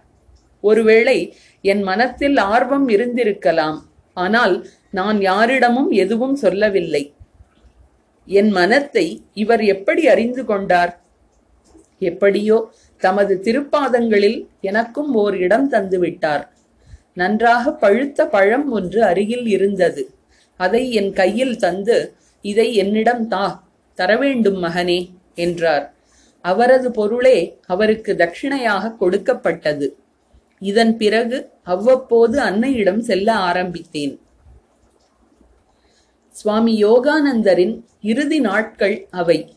ஒருவேளை 0.69 1.17
என் 1.63 1.83
மனத்தில் 1.89 2.37
ஆர்வம் 2.53 2.87
இருந்திருக்கலாம். 2.95 3.77
ஆனால் 4.17 4.55
நான் 4.97 5.17
யாரிடமும் 5.29 5.91
எதுவும் 6.03 6.35
சொல்லவில்லை. 6.43 7.03
என் 8.27 8.51
மனத்தை 8.57 9.05
இவர் 9.43 9.63
எப்படி 9.73 10.03
அறிந்து 10.13 10.43
கொண்டார்? 10.51 10.93
எப்படியோ 12.01 12.57
தமது 13.01 13.33
திருப்பாதங்களில் 13.45 14.39
எனக்கும் 14.69 15.11
ஓர் 15.23 15.35
இடம் 15.45 15.67
தந்துவிட்டார் 15.71 16.43
நன்றாக 17.21 17.71
பழுத்த 17.83 18.19
பழம் 18.33 18.65
ஒன்று 18.77 19.01
அருகில் 19.09 19.47
இருந்தது. 19.55 20.03
அதை 20.59 20.81
என் 20.99 21.11
கையில் 21.19 21.55
தந்து 21.63 21.97
இதை 22.45 22.67
என்னிடம் 22.83 23.23
தா 23.33 23.43
தரவேண்டும் 23.97 24.59
மகனே 24.63 24.99
என்றார். 25.45 25.85
அவரது 26.45 26.89
பொருளே 26.97 27.37
அவருக்கு 27.73 28.11
தட்சிணையாக 28.21 28.93
கொடுக்கப்பட்டது. 29.01 29.87
இதன் 30.59 30.97
பிறகு 30.97 31.49
அவ்வப்போது 31.63 32.39
அன்னையிடம் 32.39 32.99
செல்ல 32.99 33.33
ஆரம்பித்தேன். 33.33 34.19
சுவாமி 36.29 36.85
யோகானந்தரின் 36.85 37.83
இறுதி 38.01 38.39
நாட்கள் 38.39 39.07
அவை. 39.11 39.55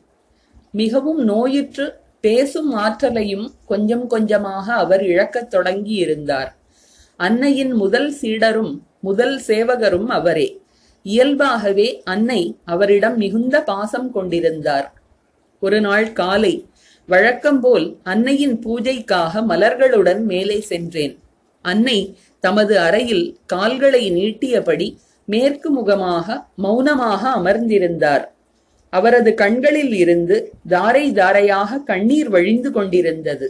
மிகவும் 0.70 1.24
நோயுற்று 1.24 1.92
பேசும் 2.20 2.72
ஆற்றலையும் 2.72 3.52
கொஞ்சம் 3.66 4.06
கொஞ்சமாக 4.06 4.74
அவர் 4.74 5.02
இழக்கத் 5.04 5.54
தொடங்கியிருந்தார். 5.54 6.48
அன்னையின் 7.16 7.72
முதல் 7.72 8.14
சீடரும் 8.20 8.78
முதல் 9.00 9.40
சேவகரும் 9.46 10.06
அவரே. 10.06 10.60
இயல்பாகவே 11.02 12.02
அன்னை 12.02 12.58
அவரிடம் 12.64 13.16
மிகுந்த 13.16 13.62
பாசம் 13.62 14.12
கொண்டிருந்தார். 14.12 14.92
ஒரு 15.60 15.80
நாள் 15.80 16.12
காலை 16.12 16.66
வழக்கம்போல் 17.08 17.84
அன்னையின் 18.02 18.56
பூஜைக்காக 18.64 19.42
மலர்களுடன் 19.48 20.22
மேலே 20.22 20.60
சென்றேன். 20.60 21.14
அன்னை 21.64 21.98
தமது 22.40 22.74
அறையில் 22.78 23.38
கால்களை 23.46 24.02
நீட்டியபடி 24.10 24.88
மேற்கு 25.24 25.70
முகமாக 25.70 26.36
மௌனமாக 26.56 27.22
அமர்ந்திருந்தார். 27.38 28.24
அவரது 28.92 29.30
கண்களில் 29.34 29.94
இருந்து 29.94 30.36
தாரை 30.68 31.12
தாரையாக 31.12 31.80
கண்ணீர் 31.80 32.28
வழிந்து 32.28 32.72
கொண்டிருந்தது. 32.72 33.48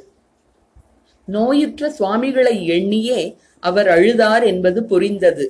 நோயுற்ற 1.28 1.90
சுவாமிகளை 1.90 2.56
எண்ணியே 2.66 3.20
அவர் 3.60 3.88
அழுதார் 3.88 4.44
என்பது 4.44 4.80
புரிந்தது. 4.84 5.46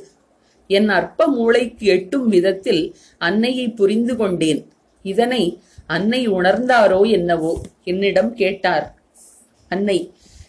என் 0.70 0.88
அற்ப 0.88 1.26
மூளைக்கு 1.26 1.86
எட்டும் 1.86 2.28
விதத்தில் 2.28 2.82
அன்னையை 3.18 3.68
புரிந்து 3.70 4.16
கொண்டேன். 4.16 4.60
இதனை 5.02 5.42
அன்னை 5.94 6.20
உணர்ந்தாரோ 6.28 7.00
என்னவோ? 7.10 7.52
என்னிடம் 7.84 8.34
கேட்டார். 8.34 8.86
அன்னை 9.68 9.98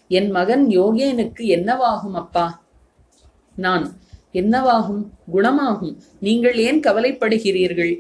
என் 0.08 0.30
மகன் 0.30 0.66
யோகேனுக்கு 0.68 1.44
என்னவாகும் 1.58 2.18
அப்பா? 2.22 2.46
நான் 3.56 3.86
என்னவாகும்? 4.34 5.04
குணமாகும். 5.32 5.96
நீங்கள் 6.20 6.58
ஏன் 6.58 6.80
கவலைப்படுகிறீர்கள்? 6.80 7.94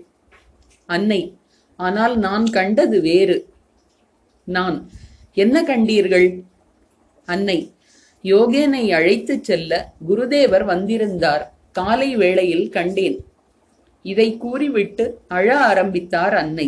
அன்னை 0.85 1.21
ஆனால் 1.79 2.15
நான் 2.17 2.45
கண்டது 2.45 3.01
வேறு. 3.01 3.37
நான் 4.47 4.77
என்ன 5.33 5.61
கண்டீர்கள்? 5.63 6.27
அன்னை 7.25 7.57
யோகேனை 8.23 8.83
அழைத்துச் 8.93 9.43
செல்ல 9.43 9.93
குருதேவர் 10.09 10.65
வந்திருந்தார். 10.65 11.43
காலை 11.71 12.15
வேளையில் 12.15 12.69
கண்டேன். 12.69 13.17
இதை 14.05 14.37
கூறிவிட்டு 14.37 15.05
அழ 15.27 15.47
ஆரம்பித்தார் 15.59 16.35
அன்னை. 16.35 16.67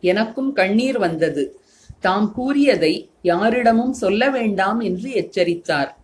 எனக்கும் 0.00 0.52
கண்ணீர் 0.52 0.98
வந்தது. 0.98 1.60
தாம் 2.00 2.32
கூறியதை 2.32 3.10
யாரிடமும் 3.22 3.92
சொல்ல 3.92 4.30
வேண்டாம் 4.30 4.80
என்று 4.80 5.10
எச்சரித்தார். 5.10 5.96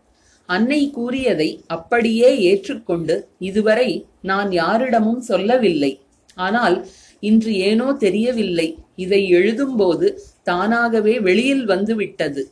அன்னை 0.46 0.90
கூறியதை 0.90 1.64
அப்படியே 1.66 2.40
ஏற்றுக்கொண்டு 2.40 3.28
இதுவரை 3.38 4.06
நான் 4.20 4.52
யாரிடமும் 4.52 5.20
சொல்லவில்லை. 5.20 6.00
ஆனால் 6.34 6.86
இன்று 7.20 7.54
ஏனோ 7.54 7.92
தெரியவில்லை. 7.92 8.78
இதை 8.94 9.30
எழுதும்போது 9.32 10.18
தானாகவே 10.42 11.20
வெளியில் 11.20 11.64
வந்துவிட்டது. 11.64 12.50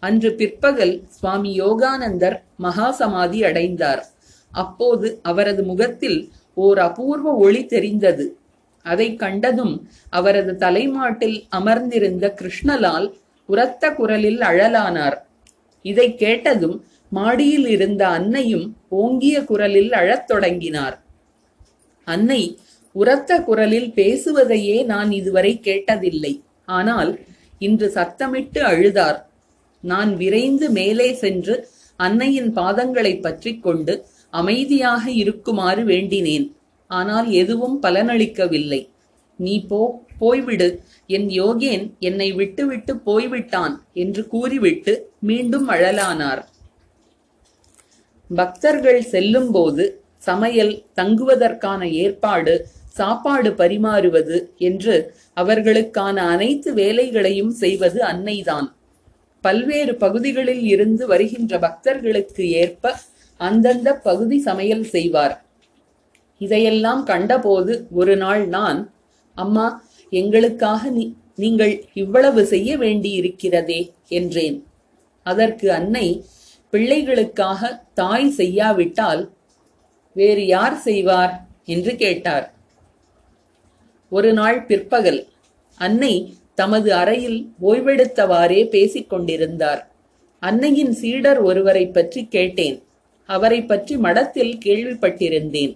அன்று 0.00 0.34
பிற்பகல் 0.34 1.02
சுவாமி 1.08 1.60
யோகானந்தர் 1.60 2.42
மகா 2.56 2.90
சமாதி 2.90 3.44
அடைந்தார். 3.44 4.04
அப்போது 4.52 5.20
அவரது 5.22 5.64
முகத்தில் 5.64 6.32
ஓர் 6.54 6.78
அபூர்வ 6.78 7.32
ஒளி 7.32 7.66
தெரிந்தது. 7.66 8.36
அதை 8.82 9.14
கண்டதும் 9.14 9.88
அவரது 10.10 10.56
தலைமாட்டில் 10.56 11.46
அமர்ந்திருந்த 11.48 12.34
கிருஷ்ணலால் 12.40 13.12
உரத்த 13.46 13.90
குரலில் 13.90 14.38
அழலானார். 14.38 15.16
இதை 15.82 16.14
கேட்டதும் 16.14 16.84
மாடியில் 17.08 17.68
இருந்த 17.68 18.08
அன்னையும் 18.08 18.76
ஓங்கிய 18.88 19.44
குரலில் 19.44 19.92
அழத் 19.92 20.26
தொடங்கினார். 20.26 21.02
அன்னை 22.04 22.58
உரத்த 22.92 23.40
குரலில் 23.42 23.92
பேசுவதையே 23.92 24.82
நான் 24.82 25.10
இதுவரை 25.12 25.60
கேட்டதில்லை. 25.62 26.40
ஆனால் 26.64 27.18
இன்று 27.58 27.92
சத்தமிட்டு 27.94 28.58
அழுதார். 28.58 29.26
நான் 29.80 30.16
விரைந்து 30.16 30.70
மேலே 30.70 31.14
சென்று 31.14 31.68
அன்னையின் 31.96 32.54
பாதங்களை 32.54 33.20
பற்றிக்கொண்டு 33.20 34.04
அமைதியாக 34.30 35.10
இருக்குமாறு 35.10 35.84
வேண்டினேன். 35.84 36.52
ஆனால் 36.90 37.30
எதுவும் 37.30 37.82
பலனளிக்கவில்லை. 37.82 38.88
நீ 39.36 39.66
போ 39.66 39.80
போய்விடு. 40.20 40.68
என் 41.06 41.28
யோகேன் 41.28 41.84
என்னை 41.98 42.32
விட்டுவிட்டு 42.32 42.96
போய்விட்டான் 42.96 43.74
என்று 43.92 44.26
கூறிவிட்டு 44.26 45.10
மீண்டும் 45.18 45.68
அழலானார். 45.68 46.42
பக்தர்கள் 48.30 49.02
செல்லும்போது 49.02 50.02
சமையல் 50.18 50.84
தங்குவதற்கான 50.94 51.90
ஏற்பாடு 51.92 52.70
சாப்பாடு 52.88 53.50
பரிமாறுவது 53.50 54.38
என்று 54.58 55.14
அவர்களுக்கான 55.34 56.16
அனைத்து 56.16 56.74
வேலைகளையும் 56.74 57.50
செய்வது 57.50 58.00
அன்னைதான். 58.02 58.68
பல்வேறு 59.40 59.96
பகுதிகளில் 59.96 60.62
இருந்து 60.62 61.06
வருகின்ற 61.06 61.58
பக்தர்களுக்கு 61.58 62.50
ஏற்ப 62.50 62.94
அந்தந்த 63.40 63.94
பகுதி 63.94 64.38
சமையல் 64.38 64.84
செய்வார். 64.84 65.36
இதையெல்லாம் 66.38 67.02
கண்டபோது 67.04 67.86
ஒரு 67.90 68.16
நாள் 68.16 68.42
நான் 68.48 68.80
அம்மா 69.36 69.66
எங்களுக்காக 70.12 70.90
நீ 70.90 71.04
நீங்கள் 71.34 71.84
இவ்வளவு 71.92 72.46
செய்ய 72.46 72.70
வேண்டியிருக்கிறதே 72.78 73.80
என்றேன். 74.08 74.56
அதற்கு 75.26 75.72
அன்னை 75.72 76.06
பிள்ளைகளுக்காக 76.72 77.60
தாய் 77.94 78.30
செய்யாவிட்டால் 78.30 79.22
வேறு 80.12 80.46
யார் 80.46 80.76
செய்வார்? 80.76 81.34
என்று 81.64 81.96
கேட்டார். 81.96 82.46
ஒரு 84.12 84.32
நாள் 84.32 84.58
பிற்பகல் 84.64 85.20
அன்னை 85.80 86.14
தமது 86.54 86.94
அறையில் 86.94 87.38
ஓய்வெடுத்தவாறே 87.62 88.60
பேசிக் 88.68 89.10
கொண்டிருந்தார். 89.10 89.82
அன்னையின் 90.42 90.92
சீடர் 90.92 91.40
ஒருவரை 91.40 91.84
பற்றி 91.86 92.26
கேட்டேன். 92.26 92.82
அவரை 93.28 93.60
பற்றி 93.64 93.96
மடத்தில் 93.96 94.54
கேள்விப்பட்டிருந்தேன். 94.64 95.74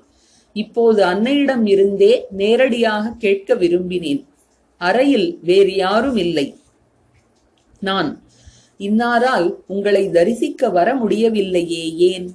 இப்போது 0.53 1.05
அன்னையிடம் 1.05 1.67
இருந்தே 1.67 2.27
நேரடியாக 2.31 3.15
கேட்க 3.19 3.55
விரும்பினேன். 3.55 4.25
அறையில் 4.79 5.39
வேறு 5.43 5.75
யாரும் 5.75 6.17
இல்லை. 6.17 6.57
நான் 7.81 8.23
இன்னாரால் 8.79 9.55
உங்களை 9.67 10.11
தரிசிக்க 10.11 10.71
வர 10.71 10.95
முடியவில்லையே 10.95 11.97
ஏன்? 11.97 12.31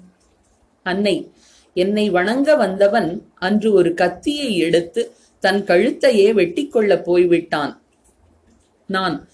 அன்னை 0.83 1.31
என்னை 1.73 2.09
வணங்க 2.09 2.55
வந்தவன் 2.55 3.27
அன்று 3.35 3.73
ஒரு 3.73 3.93
கத்தியை 3.93 4.57
எடுத்து 4.57 5.11
தன் 5.39 5.63
கழுத்தையே 5.63 6.33
வெட்டிக்கொள்ளப் 6.33 7.01
போய்விட்டான். 7.01 7.81
நான் 8.87 9.27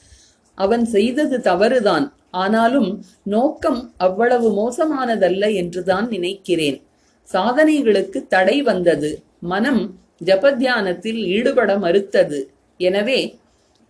அவன் 0.55 0.85
செய்தது 0.85 1.41
தவறுதான் 1.41 2.13
ஆனாலும் 2.31 3.03
நோக்கம் 3.23 3.93
அவ்வளவு 3.97 4.49
மோசமானதல்ல 4.51 5.53
என்றுதான் 5.53 6.07
நினைக்கிறேன். 6.07 6.81
சாதனைகளுக்கு 7.29 8.19
தடை 8.27 8.57
வந்தது. 8.61 9.11
மனம் 9.51 9.81
ஜபத்தியானத்தில் 10.25 11.21
ஈடுபட 11.35 11.71
மறுத்தது. 11.85 12.39
எனவே 12.79 13.19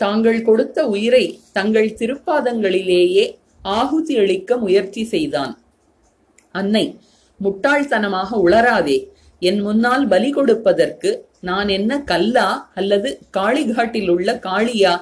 தாங்கள் 0.02 0.40
கொடுத்த 0.42 0.78
உயிரை 0.88 1.26
தங்கள் 1.58 1.96
திருப்பாதங்களிலேயே 2.00 3.26
ஆகுதி 3.80 4.14
அளிக்க 4.22 4.58
முயற்சி 4.58 5.04
செய்தான். 5.14 5.54
அன்னை 6.60 6.86
முட்டாள்தனமாக 7.40 8.30
உளராதே 8.46 8.98
என் 9.42 9.62
முன்னால் 9.62 10.06
பலி 10.08 10.30
கொடுப்பதற்கு 10.32 11.12
நான் 11.50 11.70
என்ன 11.78 11.92
கல்லா 12.12 12.48
அல்லது 12.80 13.10
காளிகாட்டில் 13.38 14.10
உள்ள 14.10 14.30
காளியா? 14.46 14.94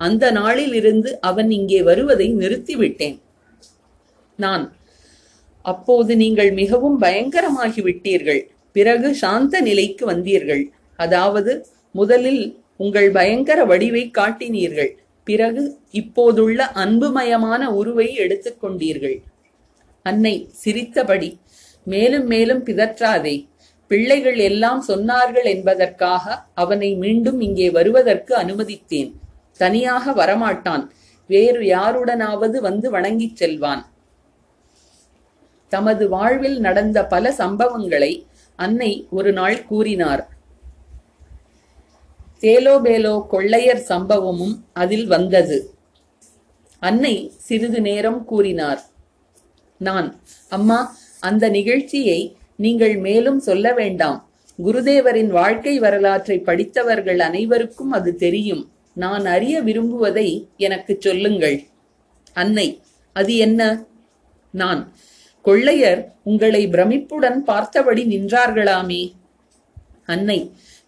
அந்த 0.00 0.24
நாளிலிருந்து 0.40 1.10
அவன் 1.20 1.50
இங்கே 1.50 1.80
வருவதை 1.88 2.28
நிறுத்திவிட்டேன். 2.34 3.16
நான் 4.38 4.64
அப்போது 5.62 6.16
நீங்கள் 6.16 6.52
மிகவும் 6.52 7.02
பயங்கரமாகி 7.02 7.80
விட்டீர்கள் 7.82 8.40
பிறகு 8.72 9.14
சாந்த 9.14 9.60
நிலைக்கு 9.60 10.04
வந்தீர்கள். 10.12 10.64
அதாவது 10.96 11.66
முதலில் 11.92 12.58
உங்கள் 12.76 13.10
பயங்கர 13.10 13.64
வடிவை 13.64 14.10
காட்டினீர்கள். 14.18 14.90
பிறகு 15.24 15.78
இப்போதுள்ள 15.90 16.70
அன்புமயமான 16.72 17.62
உருவை 17.70 18.08
எடுத்துக்கொண்டீர்கள் 18.16 19.22
அன்னை 20.02 20.48
சிரித்தபடி 20.50 21.30
மேலும் 21.86 22.26
மேலும் 22.26 22.64
பிதற்றாதே. 22.64 23.46
பிள்ளைகள் 23.86 24.38
எல்லாம் 24.38 24.84
சொன்னார்கள் 24.88 25.44
என்பதற்காக 25.44 26.24
அவனை 26.54 26.94
மீண்டும் 26.94 27.40
இங்கே 27.40 27.70
வருவதற்கு 27.70 28.32
அனுமதித்தேன். 28.42 29.10
தனியாக 29.56 30.12
வரமாட்டான். 30.12 30.84
வேறு 31.26 31.60
யாருடனாவது 31.76 32.56
வந்து 32.60 32.90
வணங்கிச் 32.90 33.36
செல்வான். 33.36 33.82
தமது 35.70 36.04
வாழ்வில் 36.08 36.58
நடந்த 36.60 36.98
பல 37.06 37.34
சம்பவங்களை 37.38 38.12
அன்னை 38.58 38.92
ஒரு 39.10 39.30
நாள் 39.32 39.58
கூறினார் 39.64 40.22
தேலோபேலோ 42.44 43.14
கொள்ளையர் 43.26 43.82
சம்பவமும் 43.88 44.54
அதில் 44.72 45.06
வந்தது. 45.06 45.56
அன்னை 46.82 47.14
சிறிது 47.36 47.80
நேரம் 47.80 48.20
கூறினார். 48.24 48.80
நான் 49.80 50.08
அம்மா 50.48 50.78
அந்த 51.20 51.44
நிகழ்ச்சியை 51.48 52.20
நீங்கள் 52.56 52.96
மேலும் 53.06 53.40
சொல்ல 53.48 53.66
வேண்டாம். 53.72 54.18
குருதேவரின் 54.58 55.32
வாழ்க்கை 55.40 55.74
வரலாற்றை 55.78 56.36
படித்தவர்கள் 56.38 57.20
அனைவருக்கும் 57.28 57.92
அது 57.98 58.10
தெரியும். 58.24 58.64
நான் 58.96 59.26
அறிய 59.34 59.56
விரும்புவதை 59.62 60.28
எனக்கு 60.56 60.94
சொல்லுங்கள். 61.00 61.58
அன்னை 62.32 62.66
அது 63.16 63.34
என்ன? 63.46 63.60
நான் 64.54 64.82
கொள்ளையர் 65.46 66.00
உங்களை 66.30 66.62
பிரமிப்புடன் 66.74 67.38
பார்த்தபடி 67.50 68.02
நின்றார்களாமே. 68.14 69.02
அன்னை 70.06 70.40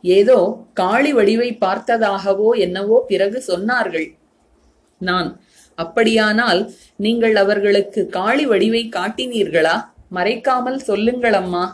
ஏதோ 0.04 0.38
காளி 0.80 1.12
வடிவை 1.12 1.48
பார்த்ததாகவோ 1.64 2.50
என்னவோ 2.64 2.96
பிறகு 3.10 3.38
சொன்னார்கள். 3.46 4.08
நான் 5.00 5.28
அப்படியானால் 5.78 6.60
நீங்கள் 7.04 7.36
அவர்களுக்கு 7.36 8.00
காளி 8.18 8.44
வடிவை 8.46 8.82
காட்டினீர்களா? 8.96 9.76
மறைக்காமல் 10.16 10.80
சொல்லுங்கள் 10.88 11.36
அம்மா 11.42 11.64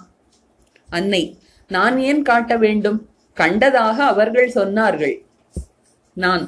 அன்னை 0.88 1.22
நான் 1.70 1.96
ஏன் 1.98 2.22
காட்ட 2.22 2.52
வேண்டும்? 2.56 3.00
கண்டதாக 3.36 3.98
அவர்கள் 4.12 4.50
சொன்னார்கள். 4.54 5.16
நான் 6.16 6.44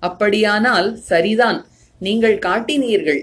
அப்படியானால் 0.00 0.88
சரிதான் 1.10 1.58
நீங்கள் 2.00 2.38
காட்டினீர்கள். 2.46 3.20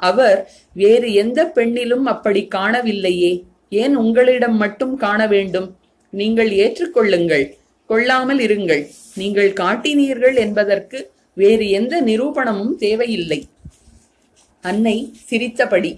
அவர் 0.00 0.38
வேறு 0.72 1.12
எந்த 1.12 1.52
பெண்ணிலும் 1.56 2.06
அப்படி 2.12 2.48
காணவில்லையே. 2.54 3.32
ஏன் 3.68 3.94
உங்களிடம் 3.96 4.56
மட்டும் 4.56 4.96
காண 4.96 5.20
வேண்டும்? 5.26 5.68
நீங்கள் 6.12 6.50
ஏற்றுக்கொள்ளுங்கள். 6.64 7.46
கொள்ளாமல் 7.86 8.38
இருங்கள். 8.38 8.82
நீங்கள் 9.14 9.52
காட்டினீர்கள் 9.52 10.36
என்பதற்கு 10.36 10.98
வேறு 11.34 11.70
எந்த 11.70 11.94
நிரூபணமும் 12.02 12.74
தேவையில்லை. 12.76 13.40
அன்னை 14.64 14.96
சிரித்தபடி 15.28 15.92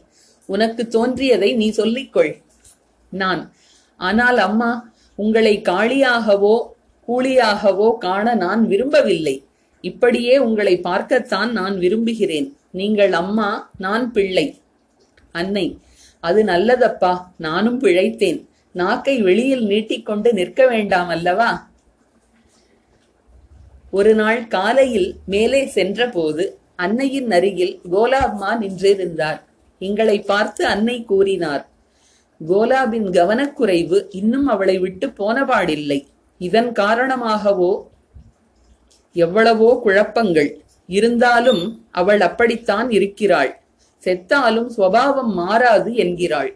உனக்கு 0.49 0.83
தோன்றியதை 0.89 1.51
நீ 1.55 1.67
சொல்லிக்கொள். 1.71 2.33
நான் 3.13 3.43
ஆனால் 3.97 4.39
அம்மா 4.39 4.71
உங்களை 5.15 5.55
காளியாகவோ 5.71 6.57
கூலியாகவோ 7.09 7.99
காண 7.99 8.35
நான் 8.35 8.63
விரும்பவில்லை. 8.67 9.37
இப்படியே 9.81 10.35
உங்களை 10.39 10.75
பார்க்கத்தான் 10.89 11.53
நான் 11.53 11.77
விரும்புகிறேன். 11.79 12.49
நீங்கள் 12.71 13.13
அம்மா 13.13 13.71
நான் 13.79 14.13
பிள்ளை. 14.13 14.47
அன்னை 15.33 15.67
அது 16.21 16.45
நல்லதப்பா 16.45 17.13
நானும் 17.37 17.81
பிழைத்தேன். 17.81 18.41
நாக்கை 18.73 19.15
வெளியில் 19.23 19.65
நீட்டிக்கொண்டு 19.67 20.33
நிற்க 20.33 20.67
வேண்டாம் 20.67 21.09
அல்லவா? 21.09 21.51
ஒரு 23.91 24.15
நாள் 24.15 24.41
காலையில் 24.47 25.11
மேலே 25.27 25.67
சென்றபோது 25.67 26.45
அன்னையின் 26.77 27.31
அருகில் 27.31 27.75
கோலாப்மா 27.93 28.51
நின்றிருந்தார். 28.63 29.41
எங்களை 29.79 30.17
பார்த்து 30.21 30.63
அன்னை 30.67 30.97
கூறினார் 31.05 31.65
கோலாபின் 32.41 33.09
கவனக்குறைவு 33.11 33.99
இன்னும் 34.11 34.47
அவளை 34.47 34.79
விட்டு 34.79 35.07
போனபாடில்லை. 35.19 36.01
இதன் 36.39 36.73
காரணமாகவோ 36.73 37.73
எவ்வளவோ 39.17 39.71
குழப்பங்கள். 39.83 40.51
இருந்தாலும் 40.91 41.87
அவள் 41.91 42.21
அப்படித்தான் 42.21 42.91
இருக்கிறாள். 42.91 43.61
செத்தாலும் 44.05 44.71
சுவாவம் 44.77 45.33
மாறாது 45.35 45.95
என்கிறாள். 45.95 46.51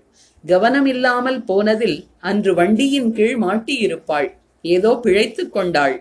கவனமில்லாமல் 0.46 1.44
போனதில் 1.44 2.06
அன்று 2.20 2.54
வண்டியின் 2.54 3.12
கீழ் 3.12 3.36
மாட்டியிருப்பாள். 3.42 4.28
ஏதோ 4.62 4.98
பிழைத்துக் 5.02 5.52
கொண்டாள். 5.52 5.96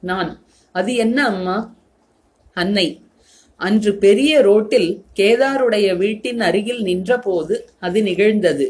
நான் 0.00 0.42
அது 0.72 0.94
என்ன 0.94 1.26
அம்மா? 1.26 1.74
அன்னை 2.52 2.86
அன்று 3.56 3.94
பெரிய 3.94 4.40
ரோட்டில் 4.40 5.02
கேதாருடைய 5.16 5.96
வீட்டின் 5.96 6.40
அருகில் 6.40 6.82
நின்றபோது 6.82 7.56
அது 7.80 8.02
நிகழ்ந்தது. 8.02 8.66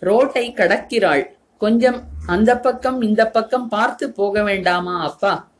ரோட்டை 0.00 0.44
கடக்கிறாள். 0.56 1.24
கொஞ்சம் 1.58 2.00
அந்த 2.26 2.50
பக்கம் 2.58 3.00
இந்த 3.02 3.22
பக்கம் 3.28 3.68
பார்த்து 3.68 4.12
போக 4.12 4.42
வேண்டாமா 4.42 4.94
அப்பா? 5.02 5.51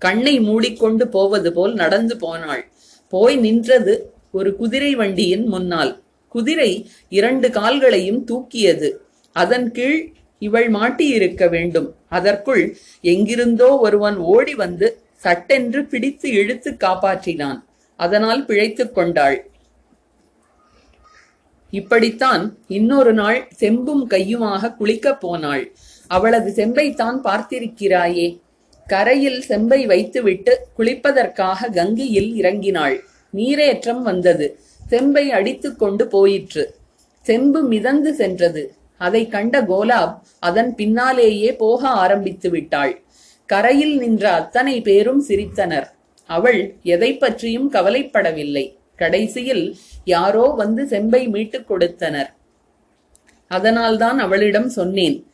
கண்ணை 0.00 0.34
மூடிக்கொண்டு 0.40 1.08
போவது 1.08 1.52
போல் 1.52 1.74
நடந்து 1.74 2.16
போனாள். 2.16 2.62
போய் 3.12 3.36
நின்றது 3.36 3.94
ஒரு 4.32 4.50
குதிரை 4.56 4.94
வண்டியின் 4.94 5.46
முன்னால். 5.46 5.92
குதிரை 6.28 6.72
இரண்டு 7.08 7.48
கால்களையும் 7.50 8.24
தூக்கியது. 8.24 8.88
அதன் 9.36 9.68
கீழ் 9.70 10.12
இவள் 10.38 10.68
மாட்டியிருக்க 10.70 11.48
வேண்டும். 11.48 11.88
அதற்குள் 12.08 12.64
எங்கிருந்தோ 13.00 13.78
ஒருவன் 13.78 14.16
ஓடி 14.16 14.54
வந்து 14.54 14.88
சட்டென்று 15.16 15.84
பிடித்து 15.84 16.28
இழுத்து 16.30 16.70
காப்பாற்றினான். 16.70 17.58
அதனால் 17.96 18.44
பிழைத்துக் 18.44 18.94
கொண்டாள். 18.94 19.38
இப்படித்தான் 21.70 22.44
இன்னொரு 22.68 23.12
நாள் 23.12 23.48
செம்பும் 23.58 24.04
கையுமாக 24.10 24.74
குளிக்கப் 24.80 25.20
போனாள். 25.20 25.64
அவளது 26.06 26.50
செம்பைத்தான் 26.56 27.18
பார்த்திருக்கிறாயே. 27.24 28.28
கரையில் 28.90 29.42
செம்பை 29.42 29.86
வைத்துவிட்டு 29.86 30.66
குளிப்பதற்காக 30.78 31.72
கங்கையில் 31.72 32.34
இறங்கினாள். 32.42 33.00
நீரேற்றம் 33.36 34.02
வந்தது. 34.02 34.58
செம்பை 34.88 35.30
அடித்துக் 35.30 35.78
கொண்டு 35.78 36.06
போயிற்று. 36.06 36.74
செம்பு 37.22 37.62
மிதந்து 37.62 38.14
சென்றது. 38.14 38.74
அதை 38.98 39.28
கண்ட 39.28 39.62
கோலாப் 39.62 40.20
அதன் 40.38 40.74
பின்னாலேயே 40.74 41.54
போக 41.54 41.88
ஆரம்பித்து 41.88 42.50
விட்டாள். 42.50 43.02
கரையில் 43.46 43.98
நின்ற 43.98 44.32
அத்தனை 44.32 44.80
பேரும் 44.80 45.24
சிரித்தனர். 45.28 45.86
அவள் 46.26 46.74
எதை 46.82 47.16
பற்றியும் 47.16 47.72
கவலைப்படவில்லை. 47.72 48.76
கடைசியில் 48.96 49.76
யாரோ 50.04 50.46
வந்து 50.56 50.86
செம்பை 50.86 51.28
மீட்டுக் 51.28 51.66
கொடுத்தனர். 51.66 52.34
அதனால்தான் 53.48 54.18
அவளிடம் 54.18 54.68
சொன்னேன் 54.68 55.26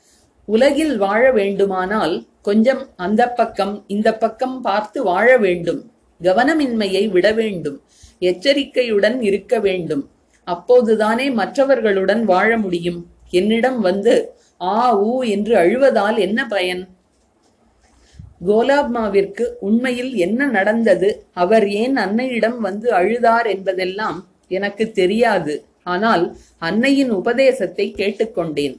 உலகில் 0.44 0.96
வாழ 0.96 1.32
வேண்டுமானால் 1.32 2.24
கொஞ்சம் 2.48 2.82
அந்த 2.96 3.22
பக்கம் 3.38 3.74
இந்த 3.94 4.08
பக்கம் 4.22 4.56
பார்த்து 4.66 4.98
வாழ 5.10 5.28
வேண்டும். 5.44 5.80
கவனமின்மையை 6.20 7.04
விட 7.14 7.26
வேண்டும். 7.40 7.78
எச்சரிக்கையுடன் 8.30 9.16
இருக்க 9.28 9.54
வேண்டும். 9.66 10.04
அப்போதுதானே 10.48 11.26
மற்றவர்களுடன் 11.40 12.22
வாழ 12.24 12.50
முடியும். 12.64 13.00
என்னிடம் 13.30 13.80
வந்து 13.88 14.14
ஆ 14.74 14.76
ஊ 15.06 15.14
என்று 15.34 15.54
அழுவதால் 15.62 16.18
என்ன 16.26 16.40
பயன்? 16.52 16.82
கோலாப்மாவிற்கு 18.48 19.44
உண்மையில் 19.68 20.12
என்ன 20.26 20.46
நடந்தது? 20.56 21.08
அவர் 21.42 21.66
ஏன் 21.82 21.96
அன்னையிடம் 22.04 22.58
வந்து 22.58 22.88
அழுதார் 22.98 23.48
என்பதெல்லாம் 23.54 24.18
எனக்கு 24.56 24.84
தெரியாது. 25.00 25.54
ஆனால் 25.94 26.24
அன்னையின் 26.68 27.12
உபதேசத்தை 27.20 27.86
கேட்டுக்கொண்டேன். 28.00 28.76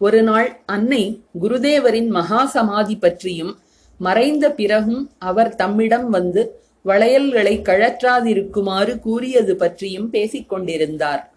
ஒரு 0.00 0.22
நாள் 0.22 0.62
அன்னை 0.66 1.24
குருதேவரின் 1.40 2.08
மகா 2.08 2.46
சமாதி 2.46 2.96
பற்றியும் 2.96 3.58
மறைந்த 3.98 4.52
பிறகும் 4.52 5.10
அவர் 5.18 5.54
தம்மிடம் 5.54 6.08
வந்து 6.08 6.60
வளையல்களை 6.84 7.54
கழற்றாதிருக்குமாறு 7.60 8.98
கூறியது 8.98 9.56
பற்றியும் 9.56 10.10
பேசிக் 10.10 10.48
கொண்டிருந்தார். 10.48 11.32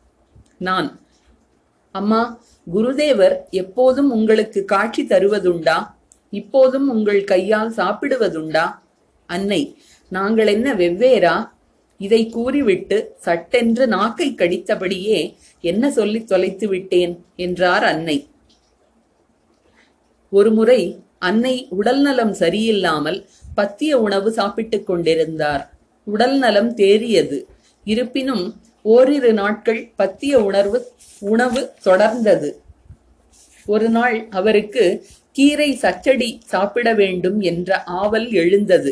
நான் 0.57 0.99
அம்மா 1.91 2.39
குருதேவர் 2.73 3.35
எப்போதும் 3.49 4.11
உங்களுக்கு 4.11 4.65
காட்சி 4.65 5.03
தருவதுண்டா? 5.03 5.87
இப்போதும் 6.29 6.89
உங்கள் 6.89 7.23
கையால் 7.23 7.71
சாப்பிடுவதுண்டா? 7.71 8.65
அன்னை 9.25 9.77
நாங்கள் 10.09 10.47
என்ன 10.47 10.73
வெவ்வேறா? 10.73 11.49
இதை 11.97 12.29
கூறிவிட்டு 12.29 13.13
சட்டென்று 13.15 13.87
நாக்கை 13.87 14.35
கடித்தபடியே 14.37 15.35
என்ன 15.61 15.91
சொல்லித் 15.91 16.27
தொலைத்து 16.27 16.67
விட்டேன் 16.67 17.25
என்றார் 17.35 17.83
அன்னை. 17.83 18.17
ஒருமுறை 20.33 20.79
அன்னை 21.19 21.67
உடல்நலம் 21.69 22.33
சரியில்லாமல் 22.33 23.19
பத்திய 23.57 23.91
உணவு 23.91 24.31
சாப்பிட்டுக் 24.31 24.85
கொண்டிருந்தார். 24.85 25.63
உடல் 26.03 26.37
நலம் 26.37 26.71
தேறியது. 26.75 27.37
இருப்பினும் 27.83 28.45
ஓரிரு 28.81 29.33
நாட்கள் 29.33 29.81
பத்திய 29.97 30.33
உணர்வு 30.33 30.79
உணவு 31.19 31.61
தொடர்ந்தது. 31.85 32.49
ஒரு 33.65 33.89
நாள் 33.89 34.17
அவருக்கு 34.29 35.05
கீரை 35.31 35.69
சச்சடி 35.75 36.39
சாப்பிட 36.45 36.93
வேண்டும் 36.93 37.39
என்ற 37.41 37.83
ஆவல் 37.83 38.27
எழுந்தது. 38.31 38.91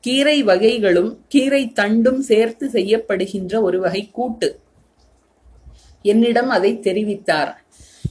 கீரை 0.00 0.42
வகைகளும் 0.42 1.10
கீரை 1.28 1.72
தண்டும் 1.74 2.18
சேர்த்து 2.18 2.68
செய்யப்படுகின்ற 2.72 3.60
ஒரு 3.60 3.80
வகை 3.80 4.08
கூட்டு. 4.12 4.58
என்னிடம் 6.02 6.48
அதை 6.48 6.78
தெரிவித்தார். 6.82 7.54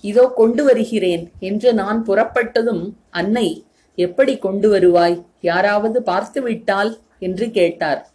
இதோ 0.01 0.31
கொண்டு 0.35 0.63
வருகிறேன் 0.63 1.31
என்று 1.39 1.73
நான் 1.73 2.05
புறப்பட்டதும் 2.07 2.93
அன்னை 3.09 3.65
எப்படி 3.95 4.37
கொண்டு 4.37 4.69
வருவாய்? 4.69 5.25
யாராவது 5.41 6.03
பார்த்து 6.03 6.41
விட்டால்? 6.41 6.97
என்று 7.19 7.51
கேட்டார். 7.51 8.07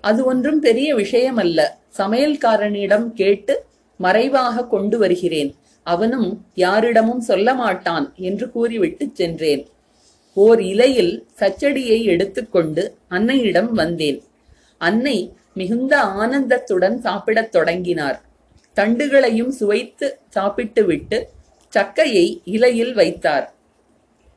அது 0.00 0.24
ஒன்றும் 0.24 0.60
பெரிய 0.60 0.94
விஷயமல்ல. 0.94 1.60
சமையல்காரனிடம் 1.98 3.12
கேட்டு 3.12 3.64
மறைவாக 3.96 4.66
கொண்டு 4.66 4.98
வருகிறேன். 4.98 5.54
அவனும் 5.82 6.44
யாரிடமும் 6.54 7.20
சொல்ல 7.20 7.54
மாட்டான் 7.54 8.12
என்று 8.16 8.50
கூறிவிட்டு 8.50 9.10
சென்றேன். 9.12 9.66
ஓர் 10.34 10.62
இலையில் 10.62 11.26
சச்சடியை 11.38 12.02
எடுத்துக்கொண்டு 12.02 12.96
அன்னையிடம் 13.10 13.70
வந்தேன். 13.72 14.22
அன்னை 14.78 15.32
மிகுந்த 15.54 15.98
ஆனந்தத்துடன் 15.98 16.98
சாப்பிடத் 16.98 17.52
தொடங்கினார். 17.52 18.22
தண்டுகளையும் 18.74 19.48
சுவைத்து 19.48 20.18
சாப்பிட்டுவிட்டு 20.28 21.28
சக்கையை 21.76 22.40
இலையில் 22.44 22.94
வைத்தார். 22.94 23.54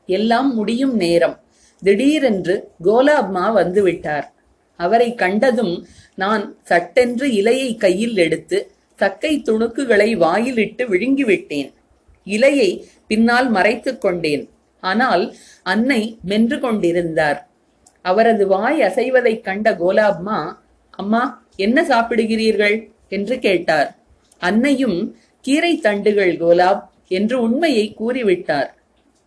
எல்லாம் 0.06 0.54
முடியும் 0.54 0.96
நேரம். 0.96 1.40
திடீரென்று 1.82 2.70
கோலாப்மா 2.84 3.52
வந்துவிட்டார். 3.52 4.24
அவரை 4.76 5.14
கண்டதும் 5.14 5.86
நான் 6.14 6.56
சட்டென்று 6.62 7.28
இலையை 7.28 7.76
கையில் 7.76 8.16
எடுத்து 8.16 8.70
சக்கை 8.96 9.42
துணுக்குகளை 9.44 10.16
வாயிலிட்டு 10.16 10.88
விழுங்கிவிட்டேன். 10.88 11.72
இலையை 12.26 12.84
பின்னால் 13.06 13.50
மறைத்துக் 13.50 14.00
கொண்டேன். 14.00 14.50
ஆனால் 14.80 15.34
அன்னை 15.62 16.18
மென்று 16.22 16.60
கொண்டிருந்தார். 16.60 17.48
அவரது 18.02 18.46
வாய் 18.46 18.80
அசைவதைக் 18.80 19.40
கண்ட 19.40 19.70
கோலாப்மா 19.70 20.56
அம்மா 20.90 21.44
என்ன 21.56 21.82
சாப்பிடுகிறீர்கள்? 21.82 22.94
என்று 23.08 23.38
கேட்டார். 23.38 23.95
அன்னையும் 24.38 25.16
கீரை 25.40 25.78
தண்டுகள் 25.78 26.36
கோலாப் 26.36 26.82
என்று 27.08 27.40
உண்மையை 27.40 27.94
கூறிவிட்டார். 28.00 28.68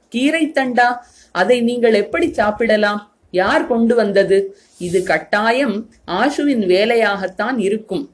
கீரை 0.10 0.52
தண்டா 0.54 0.98
அதை 1.32 1.62
நீங்கள் 1.62 1.94
எப்படி 1.94 2.34
சாப்பிடலாம்? 2.34 3.14
யார் 3.32 3.68
கொண்டு 3.68 3.96
வந்தது? 3.96 4.58
இது 4.78 5.04
கட்டாயம் 5.04 5.90
ஆஷுவின் 6.08 6.66
வேலையாகத்தான் 6.66 7.58
இருக்கும். 7.58 8.12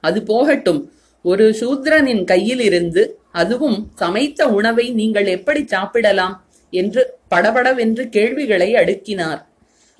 அது 0.00 0.22
போகட்டும் 0.22 0.92
ஒரு 1.22 1.56
சூத்ரனின் 1.60 2.24
கையில் 2.24 2.60
இருந்து 2.60 3.18
அதுவும் 3.32 3.90
சமைத்த 3.94 4.48
உணவை 4.48 4.90
நீங்கள் 4.90 5.26
எப்படி 5.26 5.66
சாப்பிடலாம்? 5.66 6.44
என்று 6.70 7.14
படபடவென்று 7.28 8.08
கேள்விகளை 8.08 8.74
அடுக்கினார். 8.74 9.44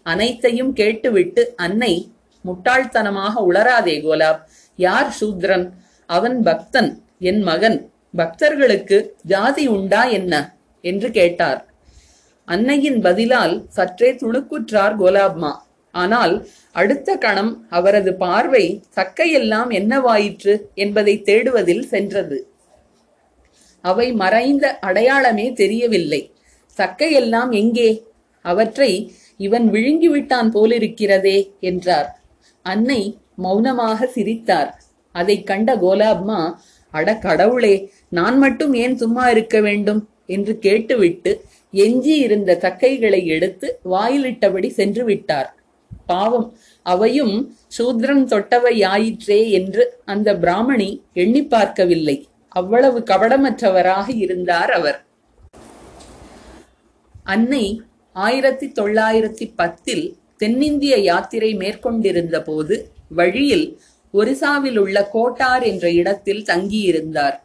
அனைத்தையும் 0.03 0.73
கேட்டுவிட்டு 0.73 1.53
அன்னை 1.57 2.13
முட்டாள்தனமாக 2.45 3.33
உளராதே 3.51 3.97
கோலாப். 4.03 4.41
யார் 4.77 5.17
சூத்ரன்? 5.21 5.71
அவன் 6.07 6.43
பக்தன் 6.43 7.03
என் 7.19 7.41
மகன் 7.41 7.91
பக்தர்களுக்கு 8.17 9.17
ஜாதி 9.23 9.67
உண்டா 9.67 10.05
என்ன? 10.05 10.57
என்று 10.81 11.11
கேட்டார். 11.11 11.69
அன்னையின் 12.45 13.01
பதிலால் 13.01 13.65
சற்றே 13.69 14.13
துணுக்குற்றார் 14.13 14.97
கோலாப்மா. 14.99 15.53
ஆனால் 15.91 16.47
அடுத்த 16.73 17.17
கணம் 17.17 17.67
அவரது 17.71 18.15
பார்வை 18.15 18.83
சக்கையெல்லாம் 18.97 19.71
என்னவாயிற்று 19.71 20.61
என்பதை 20.75 21.23
தேடுவதில் 21.25 21.83
சென்றது. 21.83 22.51
அவை 23.81 24.13
மறைந்த 24.13 24.79
அடையாளமே 24.79 25.53
தெரியவில்லை. 25.53 26.35
சக்கையெல்லாம் 26.79 27.51
எங்கே? 27.51 28.05
அவற்றை 28.43 29.13
இவன் 29.37 29.71
விழுங்கிவிட்டான் 29.71 30.51
போலிருக்கிறதே 30.51 31.59
என்றார். 31.61 32.23
அன்னை 32.63 33.19
மௌனமாக 33.37 34.07
சிரித்தார். 34.07 34.84
அதை 35.15 35.37
கண்ட 35.43 35.71
கோலாப்மா 35.77 36.41
அட 36.95 37.11
கடவுளே 37.17 37.75
நான் 38.09 38.39
மட்டும் 38.39 38.75
ஏன் 38.75 38.97
சும்மா 38.97 39.25
இருக்க 39.29 39.57
வேண்டும்? 39.61 40.03
என்று 40.27 40.53
கேட்டுவிட்டு 40.59 41.31
எஞ்சி 41.71 42.15
இருந்த 42.27 42.51
சக்கைகளை 42.61 43.21
எடுத்து 43.27 43.69
வாயிலிட்டபடி 43.91 44.69
சென்று 44.79 45.05
விட்டார். 45.05 45.49
பாவம் 46.07 46.49
அவையும் 46.87 47.35
சூத்ரன் 47.79 48.25
தொட்டவை 48.33 48.75
ஆயிற்றே 48.85 49.41
என்று 49.51 49.85
அந்த 50.05 50.29
பிராமணி 50.37 50.91
எண்ணி 51.13 51.43
பார்க்கவில்லை. 51.45 52.17
அவ்வளவு 52.49 52.99
கபடமற்றவராக 53.11 54.09
இருந்தார் 54.17 54.71
அவர். 54.71 54.99
அன்னை 57.25 57.65
ஆயிரத்தி 58.17 58.67
தொள்ளாயிரத்தி 58.81 59.47
பத்தில் 59.57 60.05
தென்னிந்திய 60.37 60.95
யாத்திரை 61.11 61.51
மேற்கொண்டிருந்த 61.55 62.39
போது 62.43 62.77
வழியில் 63.09 63.67
ஒரிசாவில் 64.15 64.77
உள்ள 64.77 65.09
கோட்டார் 65.09 65.63
என்ற 65.63 65.93
இடத்தில் 65.93 66.45
தங்கியிருந்தார். 66.45 67.43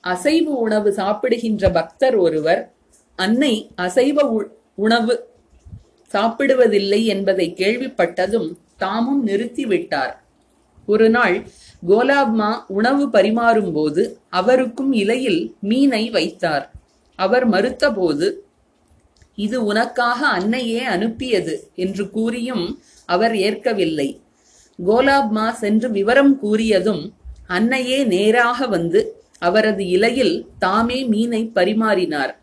அசைவ 0.00 0.54
உணவு 0.54 0.92
சாப்பிடுகின்ற 0.92 1.70
பக்தர் 1.70 2.16
ஒருவர் 2.16 2.72
அன்னை 3.16 3.70
அசைவ 3.74 4.22
உ- 4.22 4.48
உணவு 4.74 5.28
சாப்பிடுவதில்லை 6.12 7.04
என்பதை 7.04 7.54
கேள்விப்பட்டதும் 7.56 8.56
தாமும் 8.76 9.26
நிறுத்திவிட்டார். 9.26 10.14
ஒரு 10.86 11.10
நாள் 11.10 11.48
கோலாப்மா 11.88 12.64
உணவு 12.68 13.06
பரிமாறும்போது 13.06 14.12
அவருக்கும் 14.28 14.92
இலையில் 14.92 15.56
மீனை 15.60 16.10
வைத்தார். 16.10 16.72
அவர் 17.16 17.50
மறுத்தபோது 17.50 18.32
இது 19.34 19.64
உனக்காக 19.64 20.26
அன்னையே 20.26 20.80
அனுப்பியது 20.80 21.70
என்று 21.74 22.10
கூறியும் 22.10 22.80
அவர் 23.06 23.36
ஏற்கவில்லை. 23.36 24.20
கோலாப்மா 24.84 25.50
சென்று 25.50 25.90
விவரம் 25.90 26.38
கூறியதும் 26.42 27.12
அன்னையே 27.46 28.04
நேராக 28.04 28.66
வந்து 28.66 29.24
அவரது 29.38 29.86
இலையில் 29.86 30.48
தாமே 30.58 31.04
மீனை 31.04 31.50
பரிமாறினார். 31.54 32.34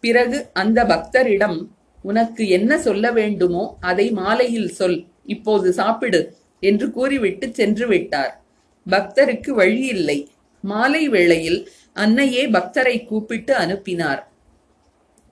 பிறகு 0.00 0.48
அந்த 0.52 0.84
பக்தரிடம் 0.84 1.68
உனக்கு 2.02 2.48
என்ன 2.48 2.78
சொல்ல 2.78 3.12
வேண்டுமோ 3.12 3.76
அதை 3.80 4.10
மாலையில் 4.10 4.68
சொல் 4.68 5.06
இப்போது 5.24 5.72
சாப்பிடு 5.72 6.36
என்று 6.60 6.90
கூறிவிட்டு 6.90 7.52
சென்று 7.52 7.86
விட்டார். 7.86 8.44
பக்தருக்கு 8.90 9.50
வழியில்லை. 9.50 10.28
மாலை 10.60 11.08
வேளையில் 11.08 11.68
அன்னையே 11.92 12.46
பக்தரை 12.46 13.04
கூப்பிட்டு 13.04 13.54
அனுப்பினார். 13.54 14.28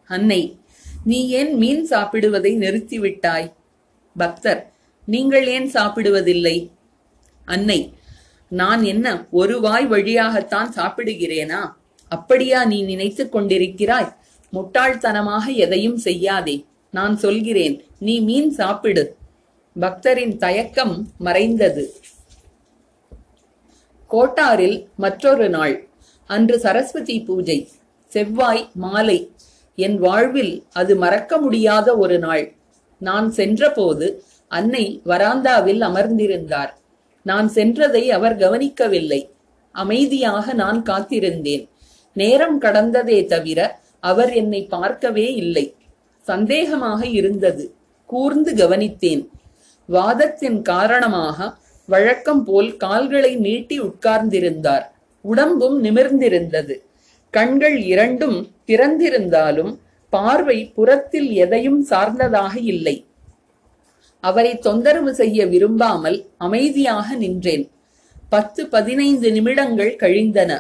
அன்னை 0.07 0.59
நீ 1.05 1.29
ஏன் 1.29 1.55
மீன் 1.55 1.87
சாப்பிடுவதை 1.91 2.57
நிறுத்திவிட்டாய்? 2.57 3.53
பக்தர் 4.19 4.72
நீங்கள் 5.05 5.47
ஏன் 5.47 5.71
சாப்பிடுவதில்லை? 5.71 6.71
அன்னை 7.45 7.95
நான் 8.49 8.83
என்ன 8.83 9.27
ஒரு 9.31 9.61
வாய் 9.61 9.87
வழியாகத்தான் 9.87 10.73
சாப்பிடுகிறேனா? 10.75 11.73
அப்படியா 12.09 12.65
நீ 12.65 12.83
நினைத்துக் 12.83 13.37
கொண்டிருக்கிறாய்? 13.37 14.15
முட்டாள்தனமாக 14.53 15.55
எதையும் 15.55 15.97
செய்யாதே. 15.97 16.65
நான் 16.91 17.17
சொல்கிறேன் 17.17 17.85
நீ 17.99 18.21
மீன் 18.21 18.51
சாப்பிடு. 18.51 19.17
பக்தரின் 19.81 20.37
தயக்கம் 20.37 21.09
மறைந்தது. 21.19 21.95
கோட்டாரில் 24.11 24.87
மற்றொரு 24.97 25.49
நாள் 25.49 25.89
அன்று 26.27 26.59
சரஸ்வதி 26.59 27.21
பூஜை 27.21 27.69
செவ்வாய் 28.07 28.71
மாலை. 28.75 29.31
என் 29.75 29.99
வாழ்வில் 29.99 30.67
அது 30.73 30.97
மறக்க 30.97 31.39
முடியாத 31.39 31.97
ஒரு 31.97 32.19
நாள். 32.19 32.55
நான் 32.99 33.31
சென்றபோது 33.31 34.25
அன்னை 34.59 34.85
வராந்தாவில் 35.05 35.83
அமர்ந்திருந்தார். 35.89 36.73
நான் 37.27 37.49
சென்றதை 37.55 38.05
அவர் 38.09 38.37
கவனிக்கவில்லை. 38.37 39.21
அமைதியாக 39.75 40.47
நான் 40.53 40.81
காத்திருந்தேன். 40.83 41.65
நேரம் 42.17 42.57
கடந்ததே 42.61 43.19
தவிர 43.27 43.61
அவர் 44.01 44.33
என்னை 44.33 44.61
பார்க்கவே 44.65 45.27
இல்லை. 45.35 45.67
சந்தேகமாக 46.27 47.01
இருந்தது. 47.19 47.65
கூர்ந்து 48.11 48.53
கவனித்தேன். 48.55 49.23
வாதத்தின் 49.89 50.59
காரணமாக 50.63 51.39
வழக்கம் 51.89 52.43
போல் 52.45 52.71
கால்களை 52.77 53.33
நீட்டி 53.37 53.77
உட்கார்ந்திருந்தார். 53.81 54.85
உடம்பும் 55.25 55.77
நிமிர்ந்திருந்தது. 55.85 56.75
கண்கள் 57.35 57.79
இரண்டும் 57.93 58.39
திறந்திருந்தாலும் 58.67 59.73
பார்வை 60.13 60.59
புறத்தில் 60.75 61.31
எதையும் 61.45 61.81
சார்ந்ததாக 61.83 62.55
இல்லை. 62.73 62.97
அவரை 64.29 64.53
தொந்தரவு 64.59 65.13
செய்ய 65.15 65.47
விரும்பாமல் 65.47 66.19
அமைதியாக 66.47 67.15
நின்றேன். 67.15 67.65
பத்து 68.29 68.63
பதினைந்து 68.75 69.29
நிமிடங்கள் 69.33 69.93
கழிந்தன. 69.97 70.51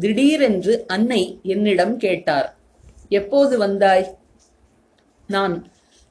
திடீரென்று 0.00 0.74
அன்னை 0.86 1.22
என்னிடம் 1.42 1.94
கேட்டார். 1.96 2.48
எப்போது 3.18 3.54
வந்தாய்? 3.58 4.06
நான் 5.28 5.54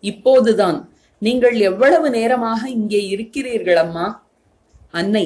இப்போதுதான். 0.04 0.80
நீங்கள் 1.22 1.58
எவ்வளவு 1.70 2.08
நேரமாக 2.10 2.62
இங்கே 2.70 3.02
இருக்கிறீர்கள் 3.08 3.80
அம்மா 3.86 4.08
அன்னை 4.92 5.26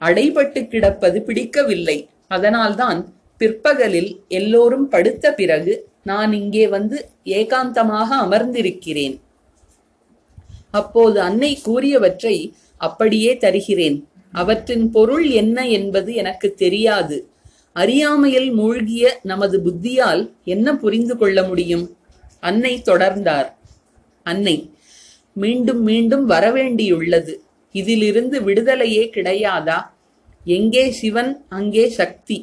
அடைபட்டு 0.00 0.60
கிடப்பது 0.68 1.18
பிடிக்கவில்லை. 1.22 1.98
அதனால்தான் 2.28 3.00
பிற்பகலில் 3.40 4.10
எல்லோரும் 4.38 4.86
படுத்த 4.88 5.32
பிறகு 5.32 5.74
நான் 6.10 6.32
இங்கே 6.32 6.64
வந்து 6.68 6.96
ஏகாந்தமாக 7.38 8.08
அமர்ந்திருக்கிறேன். 8.24 9.16
அப்போது 10.80 11.18
அன்னை 11.20 11.52
கூறியவற்றை 11.66 12.36
அப்படியே 12.80 13.32
தருகிறேன். 13.36 13.98
அவற்றின் 14.32 14.86
பொருள் 14.90 15.26
என்ன 15.42 15.58
என்பது 15.68 16.10
எனக்கு 16.14 16.48
தெரியாது. 16.54 17.16
அறியாமையில் 17.76 18.50
மூழ்கிய 18.52 19.04
நமது 19.22 19.56
புத்தியால் 19.60 20.22
என்ன 20.44 20.76
புரிந்து 20.76 21.14
கொள்ள 21.16 21.38
முடியும்? 21.42 21.86
அன்னை 22.40 22.74
தொடர்ந்தார். 22.84 23.48
அன்னை 24.26 24.56
மீண்டும் 25.36 25.82
மீண்டும் 25.82 26.24
வரவேண்டியுள்ளது. 26.30 27.34
இதிலிருந்து 27.74 28.36
விடுதலையே 28.40 29.04
கிடையாதா? 29.16 29.78
எங்கே 30.44 30.84
சிவன் 31.00 31.32
அங்கே 31.48 31.84
சக்தி. 31.98 32.38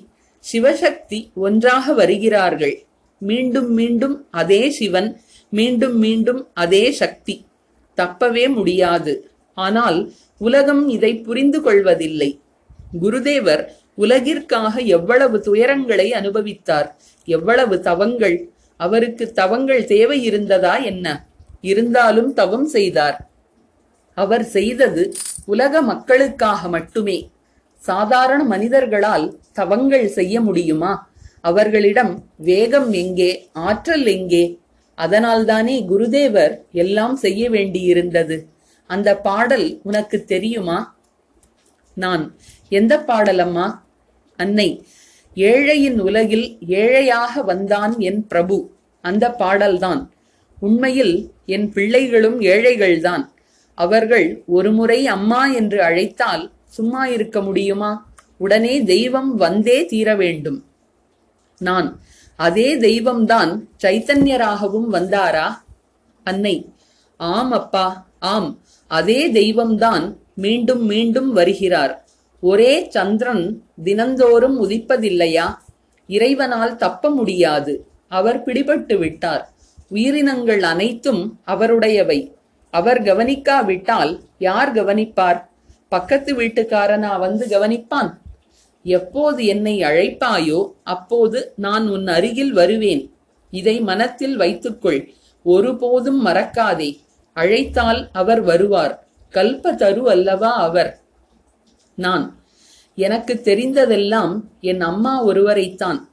சிவசக்தி 0.45 1.19
ஒன்றாக 1.45 1.93
வருகிறார்கள். 1.93 2.75
மீண்டும் 3.21 3.69
மீண்டும் 3.79 4.15
அதே 4.31 4.61
சிவன் 4.69 5.09
மீண்டும் 5.53 5.97
மீண்டும் 5.97 6.41
அதே 6.53 6.83
சக்தி. 7.01 7.35
தப்பவே 7.97 8.45
முடியாது. 8.49 9.13
ஆனால் 9.57 9.99
உலகம் 10.37 10.83
இதை 10.87 11.11
புரிந்து 11.17 11.59
கொள்வதில்லை 11.61 12.29
குருதேவர் 13.01 13.63
உலகிற்காக 13.95 14.73
எவ்வளவு 14.97 15.37
துயரங்களை 15.45 16.07
அனுபவித்தார் 16.19 16.89
எவ்வளவு 17.27 17.75
தவங்கள் 17.79 18.37
அவருக்கு 18.79 19.25
தவங்கள் 19.31 19.83
தேவை 19.85 20.17
இருந்ததா 20.23 20.73
என்ன? 20.83 21.07
இருந்தாலும் 21.61 22.33
தவம் 22.33 22.65
செய்தார். 22.65 23.17
அவர் 24.17 24.45
செய்தது 24.55 25.03
உலக 25.45 25.81
மக்களுக்காக 25.81 26.67
மட்டுமே. 26.67 27.17
சாதாரண 27.83 28.41
மனிதர்களால் 28.43 29.25
தவங்கள் 29.53 30.07
செய்ய 30.07 30.35
முடியுமா? 30.41 30.91
அவர்களிடம் 31.41 32.11
வேகம் 32.49 32.91
எங்கே 32.93 33.31
ஆற்றல் 33.51 34.05
எங்கே 34.05 34.43
அதனால்தானே 34.97 35.85
குருதேவர் 35.89 36.57
எல்லாம் 36.71 37.15
செய்ய 37.15 37.49
வேண்டியிருந்தது. 37.49 38.43
அந்த 38.87 39.17
பாடல் 39.17 39.79
உனக்கு 39.83 40.23
தெரியுமா? 40.23 40.95
நான் 41.93 42.35
எந்த 42.69 43.03
பாடலம்மா? 43.07 43.79
அன்னை 44.37 44.85
ஏழையின் 45.35 45.99
உலகில் 45.99 46.57
ஏழையாக 46.67 47.43
வந்தான் 47.43 47.99
என் 47.99 48.27
பிரபு. 48.27 48.71
அந்த 49.01 49.31
பாடல்தான். 49.31 50.13
உண்மையில் 50.59 51.31
என் 51.45 51.71
பிள்ளைகளும் 51.71 52.39
ஏழைகள்தான். 52.39 53.31
அவர்கள் 53.75 54.43
ஒருமுறை 54.45 55.07
அம்மா 55.07 55.47
என்று 55.47 55.83
அழைத்தால் 55.83 56.51
சும்மா 56.65 57.05
இருக்க 57.05 57.41
முடியுமா? 57.41 58.11
உடனே 58.37 58.83
தெய்வம் 58.83 59.35
வந்தே 59.35 59.85
தீர 59.85 60.15
வேண்டும். 60.15 60.65
நான் 61.57 61.99
அதே 62.35 62.79
தெய்வம்தான் 62.79 63.59
சைத்தன்யராகவும் 63.83 64.87
வந்தாரா? 64.91 65.57
அன்னை 66.23 66.73
ஆம் 67.17 67.51
அப்பா 67.51 68.05
ஆம். 68.19 68.59
அதே 68.87 69.31
தெய்வம்தான் 69.31 70.15
மீண்டும் 70.35 70.85
மீண்டும் 70.85 71.33
வருகிறார். 71.33 72.05
ஒரே 72.39 72.87
சந்திரன் 72.89 73.63
தினந்தோறும் 73.83 74.69
உதிப்பதில்லையா? 74.69 75.55
இறைவனால் 76.07 76.75
தப்ப 76.75 77.09
முடியாது. 77.09 77.87
அவர் 78.07 78.43
பிடிபட்டு 78.43 78.97
விட்டார். 78.97 79.53
உயிரினங்கள் 79.87 80.63
அனைத்தும் 80.63 81.39
அவருடையவை. 81.47 82.33
அவர் 82.71 83.01
கவனிக்காவிட்டால் 83.01 84.19
யார் 84.37 84.71
கவனிப்பார்? 84.71 85.49
பக்கத்து 85.89 86.41
வீட்டுக்காரனா 86.41 87.19
வந்து 87.19 87.47
கவனிப்பான்? 87.47 88.21
எப்போது 88.83 89.45
என்னை 89.45 89.81
அழைப்பாயோ 89.81 90.73
அப்போது 90.83 91.53
நான் 91.55 91.89
உன் 91.89 92.07
அருகில் 92.07 92.51
வருவேன். 92.51 93.13
இதை 93.51 93.81
மனத்தில் 93.81 94.35
வைத்துக்கொள். 94.35 95.13
ஒருபோதும் 95.43 96.25
மறக்காதே. 96.25 96.97
அழைத்தால் 97.33 98.09
அவர் 98.11 98.41
வருவார். 98.41 99.07
கல்பதரு 99.31 100.01
அல்லவா 100.01 100.51
அவர்? 100.51 100.99
நான். 101.95 102.43
எனக்கு 102.95 103.41
தெரிந்ததெல்லாம் 103.43 104.39
என் 104.61 104.81
அம்மா 104.81 105.23
ஒருவரைத்தான். 105.23 106.09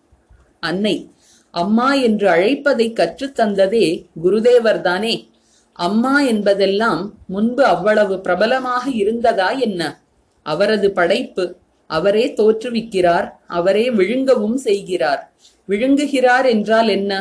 அன்னை. 0.60 1.10
அம்மா 1.50 1.94
என்று 1.94 2.28
அழைப்பதை 2.28 2.92
கற்றுத்தந்ததே 2.92 4.04
குருதேவர்தானே. 4.24 5.28
அம்மா 5.72 6.20
என்பதெல்லாம் 6.20 7.14
முன்பு 7.26 7.64
அவ்வளவு 7.64 8.20
பிரபலமாக 8.20 8.90
இருந்ததா 8.90 9.50
என்ன? 9.50 10.02
அவரது 10.42 10.90
படைப்பு 10.90 11.59
அவரே 11.90 12.24
தோற்றுவிக்கிறார் 12.36 13.28
அவரே 13.58 13.86
விழுங்கவும் 13.90 14.56
செய்கிறார். 14.56 15.22
விழுங்குகிறார் 15.68 16.46
என்றால் 16.46 16.88
என்ன? 16.88 17.12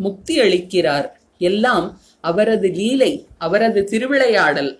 முக்தி 0.00 0.34
அளிக்கிறார். 0.38 1.08
எல்லாம் 1.38 1.86
அவரது 2.20 2.68
லீலை 2.68 3.12
அவரது 3.38 3.80
திருவிளையாடல். 3.84 4.72